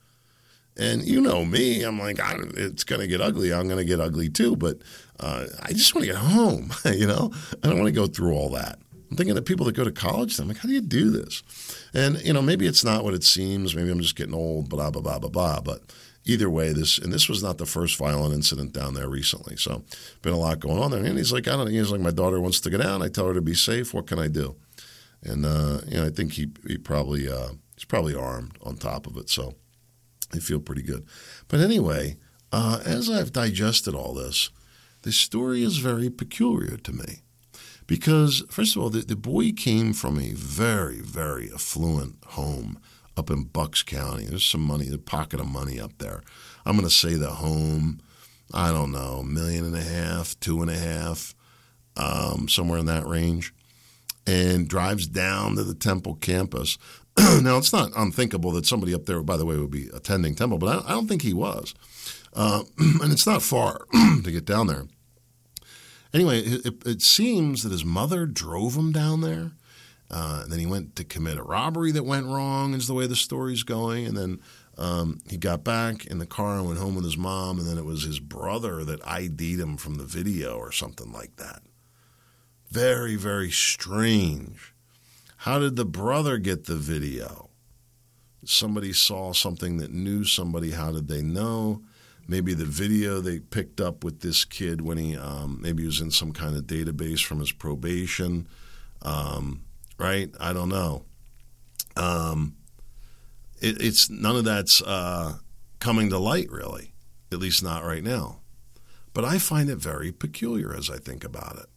And 0.76 1.04
you 1.04 1.22
know 1.22 1.46
me, 1.46 1.84
I'm 1.84 2.00
like, 2.00 2.18
it's 2.20 2.84
going 2.84 3.02
to 3.02 3.08
get 3.08 3.22
ugly. 3.22 3.54
I'm 3.54 3.68
going 3.68 3.78
to 3.78 3.86
get 3.86 4.00
ugly 4.00 4.28
too. 4.28 4.56
But 4.56 4.80
uh, 5.20 5.46
I 5.62 5.72
just 5.72 5.94
want 5.94 6.08
to 6.08 6.12
get 6.12 6.20
home. 6.20 6.72
you 6.86 7.06
know, 7.06 7.32
I 7.64 7.68
don't 7.68 7.78
want 7.78 7.90
to 7.90 8.02
go 8.02 8.08
through 8.08 8.34
all 8.34 8.50
that. 8.54 8.80
I'm 9.12 9.16
thinking 9.16 9.38
of 9.38 9.46
people 9.46 9.68
that 9.68 9.76
go 9.76 9.84
to 9.84 9.92
college. 9.92 10.40
I'm 10.40 10.48
like, 10.48 10.58
how 10.58 10.68
do 10.68 10.74
you 10.74 10.82
do 10.82 11.12
this? 11.12 11.44
And 11.94 12.20
you 12.26 12.34
know, 12.34 12.42
maybe 12.42 12.66
it's 12.66 12.84
not 12.84 13.04
what 13.04 13.14
it 13.14 13.24
seems. 13.24 13.76
Maybe 13.76 13.92
I'm 13.92 14.02
just 14.02 14.16
getting 14.16 14.34
old. 14.34 14.68
Blah 14.68 14.90
blah 14.90 15.04
blah 15.04 15.20
blah 15.20 15.30
blah. 15.30 15.62
But 15.62 15.84
either 16.30 16.50
way, 16.50 16.72
this 16.74 16.98
and 16.98 17.12
this 17.12 17.28
was 17.28 17.42
not 17.42 17.58
the 17.58 17.66
first 17.66 17.98
violent 17.98 18.34
incident 18.34 18.74
down 18.74 18.94
there 18.94 19.10
recently. 19.10 19.58
So, 19.58 19.84
been 20.22 20.34
a 20.34 20.38
lot 20.38 20.60
going 20.60 20.82
on 20.82 20.92
there. 20.92 21.04
And 21.04 21.18
he's 21.18 21.34
like, 21.34 21.48
I 21.48 21.52
don't. 21.52 21.66
know. 21.66 21.72
He's 21.72 21.92
like, 21.92 22.02
my 22.02 22.12
daughter 22.12 22.40
wants 22.40 22.60
to 22.62 22.70
go 22.70 22.78
down. 22.78 23.02
I 23.02 23.10
tell 23.10 23.28
her 23.28 23.34
to 23.34 23.42
be 23.42 23.54
safe. 23.56 23.94
What 23.94 24.08
can 24.08 24.20
I 24.20 24.28
do? 24.28 24.56
And 25.24 25.46
uh, 25.46 25.80
you 25.88 25.98
know, 25.98 26.06
I 26.06 26.10
think 26.10 26.34
he 26.34 26.52
he 26.68 26.78
probably 26.78 27.30
uh, 27.30 27.50
he's 27.76 27.86
probably 27.86 28.16
armed 28.16 28.58
on 28.62 28.76
top 28.76 29.08
of 29.08 29.18
it. 29.18 29.30
So 29.30 29.56
I 30.34 30.40
feel 30.40 30.60
pretty 30.60 30.84
good. 30.84 31.06
But 31.48 31.60
anyway, 31.60 32.18
uh, 32.52 32.80
as 32.86 33.10
I've 33.10 33.34
digested 33.34 33.96
all 33.96 34.14
this, 34.14 34.50
the 35.02 35.12
story 35.12 35.64
is 35.64 35.78
very 35.78 36.10
peculiar 36.10 36.78
to 36.78 36.92
me. 36.92 37.22
Because, 37.88 38.44
first 38.52 38.76
of 38.76 38.84
all, 38.84 38.92
the, 38.92 39.00
the 39.00 39.16
boy 39.16 39.52
came 39.52 39.94
from 39.94 40.20
a 40.20 40.34
very, 40.34 41.02
very 41.02 41.50
affluent 41.52 42.24
home 42.24 42.80
up 43.20 43.30
in 43.30 43.44
Bucks 43.44 43.84
County. 43.84 44.26
There's 44.26 44.46
some 44.46 44.62
money, 44.62 44.90
a 44.92 44.98
pocket 44.98 45.40
of 45.40 45.48
money 45.48 45.80
up 45.80 45.98
there. 46.00 46.24
I'm 46.66 46.76
going 46.76 46.88
to 46.88 46.94
say 46.94 47.14
the 47.14 47.30
home, 47.30 48.02
I 48.54 48.72
don't 48.72 48.92
know, 48.92 49.22
million 49.22 49.66
and 49.66 49.76
a 49.76 49.84
half, 49.84 50.40
two 50.40 50.62
and 50.62 50.72
a 50.72 50.78
half, 50.78 51.36
um, 51.96 52.48
somewhere 52.50 52.80
in 52.80 52.88
that 52.88 53.06
range, 53.06 53.54
and 54.26 54.68
drives 54.68 55.06
down 55.08 55.56
to 55.56 55.64
the 55.64 55.76
Temple 55.76 56.16
campus 56.16 56.78
now, 57.42 57.58
it's 57.58 57.74
not 57.74 57.92
unthinkable 57.96 58.52
that 58.52 58.66
somebody 58.66 58.94
up 58.94 59.06
there, 59.06 59.22
by 59.22 59.36
the 59.36 59.46
way, 59.46 59.58
would 59.58 59.72
be 59.72 59.90
attending 59.94 60.36
Temple, 60.36 60.58
but 60.58 60.86
I, 60.86 60.90
I 60.90 60.92
don't 60.92 61.08
think 61.08 61.22
he 61.22 61.34
was. 61.34 61.74
Uh, 62.34 62.64
and 62.78 63.12
it's 63.12 63.28
not 63.28 63.42
far 63.42 63.86
to 64.24 64.32
get 64.32 64.46
down 64.46 64.68
there. 64.68 64.86
Anyway, 66.14 66.40
it, 66.40 66.86
it, 66.86 67.02
seems 67.02 67.62
that 67.64 67.72
his 67.72 67.86
mother 67.86 68.26
drove 68.26 68.76
him 68.76 68.92
down 68.92 69.22
there. 69.22 69.52
Uh, 70.12 70.42
and 70.44 70.52
then 70.52 70.60
he 70.60 70.66
went 70.66 70.96
to 70.96 71.04
commit 71.04 71.38
a 71.38 71.44
robbery 71.44 71.92
that 71.92 72.04
went 72.04 72.26
wrong, 72.26 72.74
is 72.74 72.88
the 72.88 72.94
way 72.94 73.08
the 73.08 73.16
story's 73.16 73.64
going. 73.64 74.06
And 74.06 74.18
then 74.18 74.40
Um, 74.78 75.20
he 75.30 75.36
got 75.36 75.66
back 75.66 76.06
in 76.06 76.20
the 76.20 76.26
car 76.26 76.58
and 76.58 76.66
went 76.66 76.80
home 76.80 76.96
with 76.96 77.04
his 77.04 77.18
mom, 77.18 77.60
and 77.60 77.68
then 77.68 77.78
it 77.78 77.84
was 77.84 78.04
his 78.04 78.22
brother 78.22 78.86
that 78.86 79.06
ID'd 79.06 79.60
him 79.60 79.76
from 79.76 79.96
the 79.96 80.06
video 80.06 80.56
or 80.56 80.72
something 80.72 81.12
like 81.12 81.36
that. 81.36 81.62
Very, 82.72 83.18
very 83.18 83.52
strange. 83.52 84.74
How 85.40 85.60
did 85.60 85.76
the 85.76 85.84
brother 85.84 86.38
get 86.38 86.64
the 86.64 86.78
video? 86.78 87.50
Somebody 88.46 88.94
saw 88.94 89.34
something 89.34 89.78
that 89.80 89.92
knew 89.92 90.24
somebody. 90.24 90.72
How 90.72 90.94
did 90.94 91.10
they 91.10 91.22
know? 91.22 91.82
Maybe 92.26 92.54
the 92.54 92.64
video 92.64 93.20
they 93.20 93.40
picked 93.40 93.82
up 93.82 94.06
with 94.06 94.22
this 94.22 94.46
kid 94.46 94.80
when 94.80 94.98
he 94.98 95.18
um, 95.18 95.60
maybe 95.62 95.84
he 95.84 95.88
was 95.88 96.00
in 96.00 96.12
some 96.12 96.32
kind 96.32 96.56
of 96.56 96.64
database 96.68 97.22
from 97.22 97.40
his 97.42 97.52
probation, 97.52 98.48
um, 99.02 99.64
right? 100.00 100.30
I 100.40 100.54
don't 100.54 100.70
know. 100.70 101.06
Um, 101.96 102.56
it, 103.62 103.82
it's 103.82 104.10
none 104.10 104.36
of 104.36 104.46
that's 104.46 104.82
uh, 104.82 105.34
coming 105.80 106.10
to 106.10 106.18
light, 106.18 106.50
really, 106.50 106.94
at 107.32 107.40
least 107.40 107.62
not 107.62 107.84
right 107.84 108.04
now. 108.04 108.40
But 109.14 109.26
I 109.26 109.38
find 109.38 109.70
it 109.70 109.78
very 109.78 110.12
peculiar 110.12 110.74
as 110.76 110.90
I 110.90 110.98
think 110.98 111.24
about 111.24 111.58
it. 111.58 111.68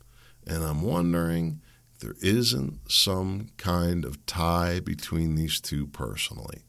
And 0.47 0.63
I'm 0.63 0.83
wondering 0.83 1.61
if 1.93 2.01
there 2.01 2.17
isn't 2.23 2.91
some 2.91 3.49
kind 3.57 4.05
of 4.05 4.25
tie 4.27 4.81
between 4.81 5.35
these 5.35 5.61
two 5.61 5.87
personally 5.87 6.63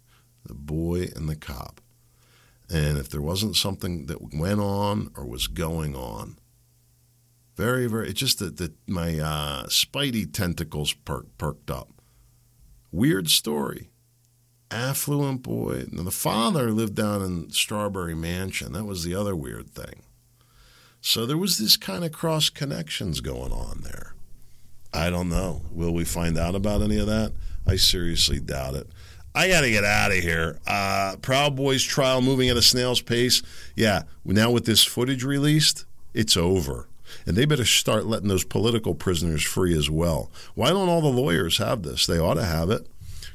the 0.45 0.53
boy 0.53 1.07
and 1.15 1.29
the 1.29 1.37
cop. 1.37 1.79
And 2.69 2.97
if 2.97 3.07
there 3.09 3.21
wasn't 3.21 3.55
something 3.55 4.07
that 4.07 4.33
went 4.33 4.59
on 4.59 5.09
or 5.15 5.25
was 5.25 5.47
going 5.47 5.95
on, 5.95 6.37
very, 7.55 7.87
very, 7.87 8.09
it's 8.09 8.19
just 8.19 8.39
that, 8.39 8.57
that 8.57 8.73
my 8.87 9.19
uh, 9.19 9.65
spidey 9.67 10.31
tentacles 10.31 10.93
per- 10.93 11.25
perked 11.37 11.69
up. 11.69 11.89
Weird 12.91 13.29
story 13.29 13.89
affluent 14.73 15.43
boy. 15.43 15.85
And 15.91 16.05
the 16.05 16.11
father 16.11 16.71
lived 16.71 16.95
down 16.95 17.21
in 17.21 17.51
Strawberry 17.51 18.15
Mansion. 18.15 18.73
That 18.73 18.85
was 18.85 19.03
the 19.03 19.15
other 19.15 19.35
weird 19.35 19.69
thing. 19.69 20.03
So 20.99 21.25
there 21.25 21.37
was 21.37 21.57
this 21.57 21.77
kind 21.77 22.03
of 22.03 22.11
cross 22.11 22.49
connections 22.49 23.21
going 23.21 23.51
on 23.51 23.81
there. 23.83 24.15
I 24.93 25.09
don't 25.09 25.29
know. 25.29 25.63
Will 25.71 25.93
we 25.93 26.05
find 26.05 26.37
out 26.37 26.55
about 26.55 26.81
any 26.81 26.97
of 26.97 27.07
that? 27.07 27.33
I 27.67 27.75
seriously 27.75 28.39
doubt 28.39 28.75
it. 28.75 28.87
I 29.35 29.47
got 29.47 29.61
to 29.61 29.71
get 29.71 29.83
out 29.83 30.11
of 30.11 30.17
here. 30.17 30.59
Uh, 30.67 31.15
Proud 31.21 31.55
Boys 31.55 31.83
trial 31.83 32.21
moving 32.21 32.49
at 32.49 32.57
a 32.57 32.61
snail's 32.61 33.01
pace. 33.01 33.41
Yeah, 33.75 34.03
now 34.23 34.51
with 34.51 34.65
this 34.65 34.83
footage 34.83 35.23
released, 35.23 35.85
it's 36.13 36.37
over. 36.37 36.87
And 37.25 37.35
they 37.35 37.45
better 37.45 37.65
start 37.65 38.05
letting 38.05 38.27
those 38.27 38.43
political 38.43 38.95
prisoners 38.95 39.43
free 39.43 39.77
as 39.77 39.89
well. 39.89 40.31
Why 40.55 40.69
don't 40.69 40.89
all 40.89 41.01
the 41.01 41.07
lawyers 41.07 41.57
have 41.57 41.83
this? 41.83 42.05
They 42.05 42.19
ought 42.19 42.35
to 42.35 42.45
have 42.45 42.69
it. 42.69 42.87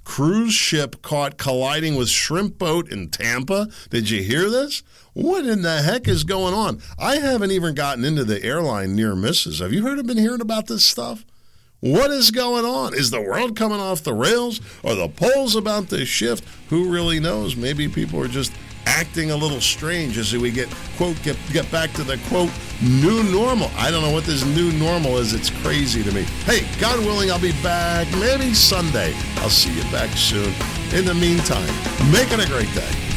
Cruise 0.04 0.54
ship 0.54 1.02
caught 1.02 1.36
colliding 1.36 1.94
with 1.94 2.08
shrimp 2.08 2.56
boat 2.58 2.90
in 2.90 3.10
Tampa. 3.10 3.68
Did 3.90 4.08
you 4.08 4.22
hear 4.22 4.48
this? 4.48 4.82
What 5.12 5.44
in 5.44 5.60
the 5.60 5.82
heck 5.82 6.08
is 6.08 6.24
going 6.24 6.54
on? 6.54 6.80
I 6.98 7.16
haven't 7.16 7.50
even 7.50 7.74
gotten 7.74 8.04
into 8.04 8.24
the 8.24 8.42
airline 8.42 8.96
near 8.96 9.14
misses. 9.14 9.58
Have 9.58 9.72
you 9.72 9.82
heard? 9.82 9.98
Of 9.98 10.06
been 10.06 10.16
hearing 10.16 10.40
about 10.40 10.66
this 10.66 10.84
stuff? 10.84 11.26
What 11.80 12.10
is 12.10 12.30
going 12.30 12.64
on? 12.64 12.94
Is 12.94 13.10
the 13.10 13.20
world 13.20 13.54
coming 13.54 13.78
off 13.80 14.02
the 14.02 14.14
rails? 14.14 14.60
Are 14.82 14.94
the 14.94 15.08
polls 15.08 15.54
about 15.54 15.90
to 15.90 16.04
shift? 16.06 16.42
Who 16.70 16.90
really 16.90 17.20
knows? 17.20 17.54
Maybe 17.54 17.86
people 17.86 18.20
are 18.20 18.28
just 18.28 18.52
acting 18.88 19.30
a 19.30 19.36
little 19.36 19.60
strange 19.60 20.16
as 20.16 20.34
we 20.34 20.50
get 20.50 20.68
quote 20.96 21.20
get 21.22 21.36
get 21.52 21.70
back 21.70 21.92
to 21.92 22.02
the 22.02 22.18
quote 22.28 22.50
new 22.80 23.22
normal. 23.24 23.70
I 23.76 23.90
don't 23.90 24.02
know 24.02 24.12
what 24.12 24.24
this 24.24 24.44
new 24.44 24.72
normal 24.72 25.18
is. 25.18 25.34
It's 25.34 25.50
crazy 25.50 26.02
to 26.02 26.10
me. 26.12 26.22
Hey, 26.44 26.66
God 26.80 26.98
willing, 27.00 27.30
I'll 27.30 27.38
be 27.38 27.52
back 27.62 28.08
maybe 28.18 28.54
Sunday. 28.54 29.14
I'll 29.36 29.50
see 29.50 29.74
you 29.74 29.82
back 29.92 30.10
soon. 30.16 30.52
In 30.92 31.04
the 31.04 31.14
meantime, 31.14 31.74
make 32.10 32.32
it 32.32 32.40
a 32.40 32.48
great 32.48 32.72
day. 32.74 33.08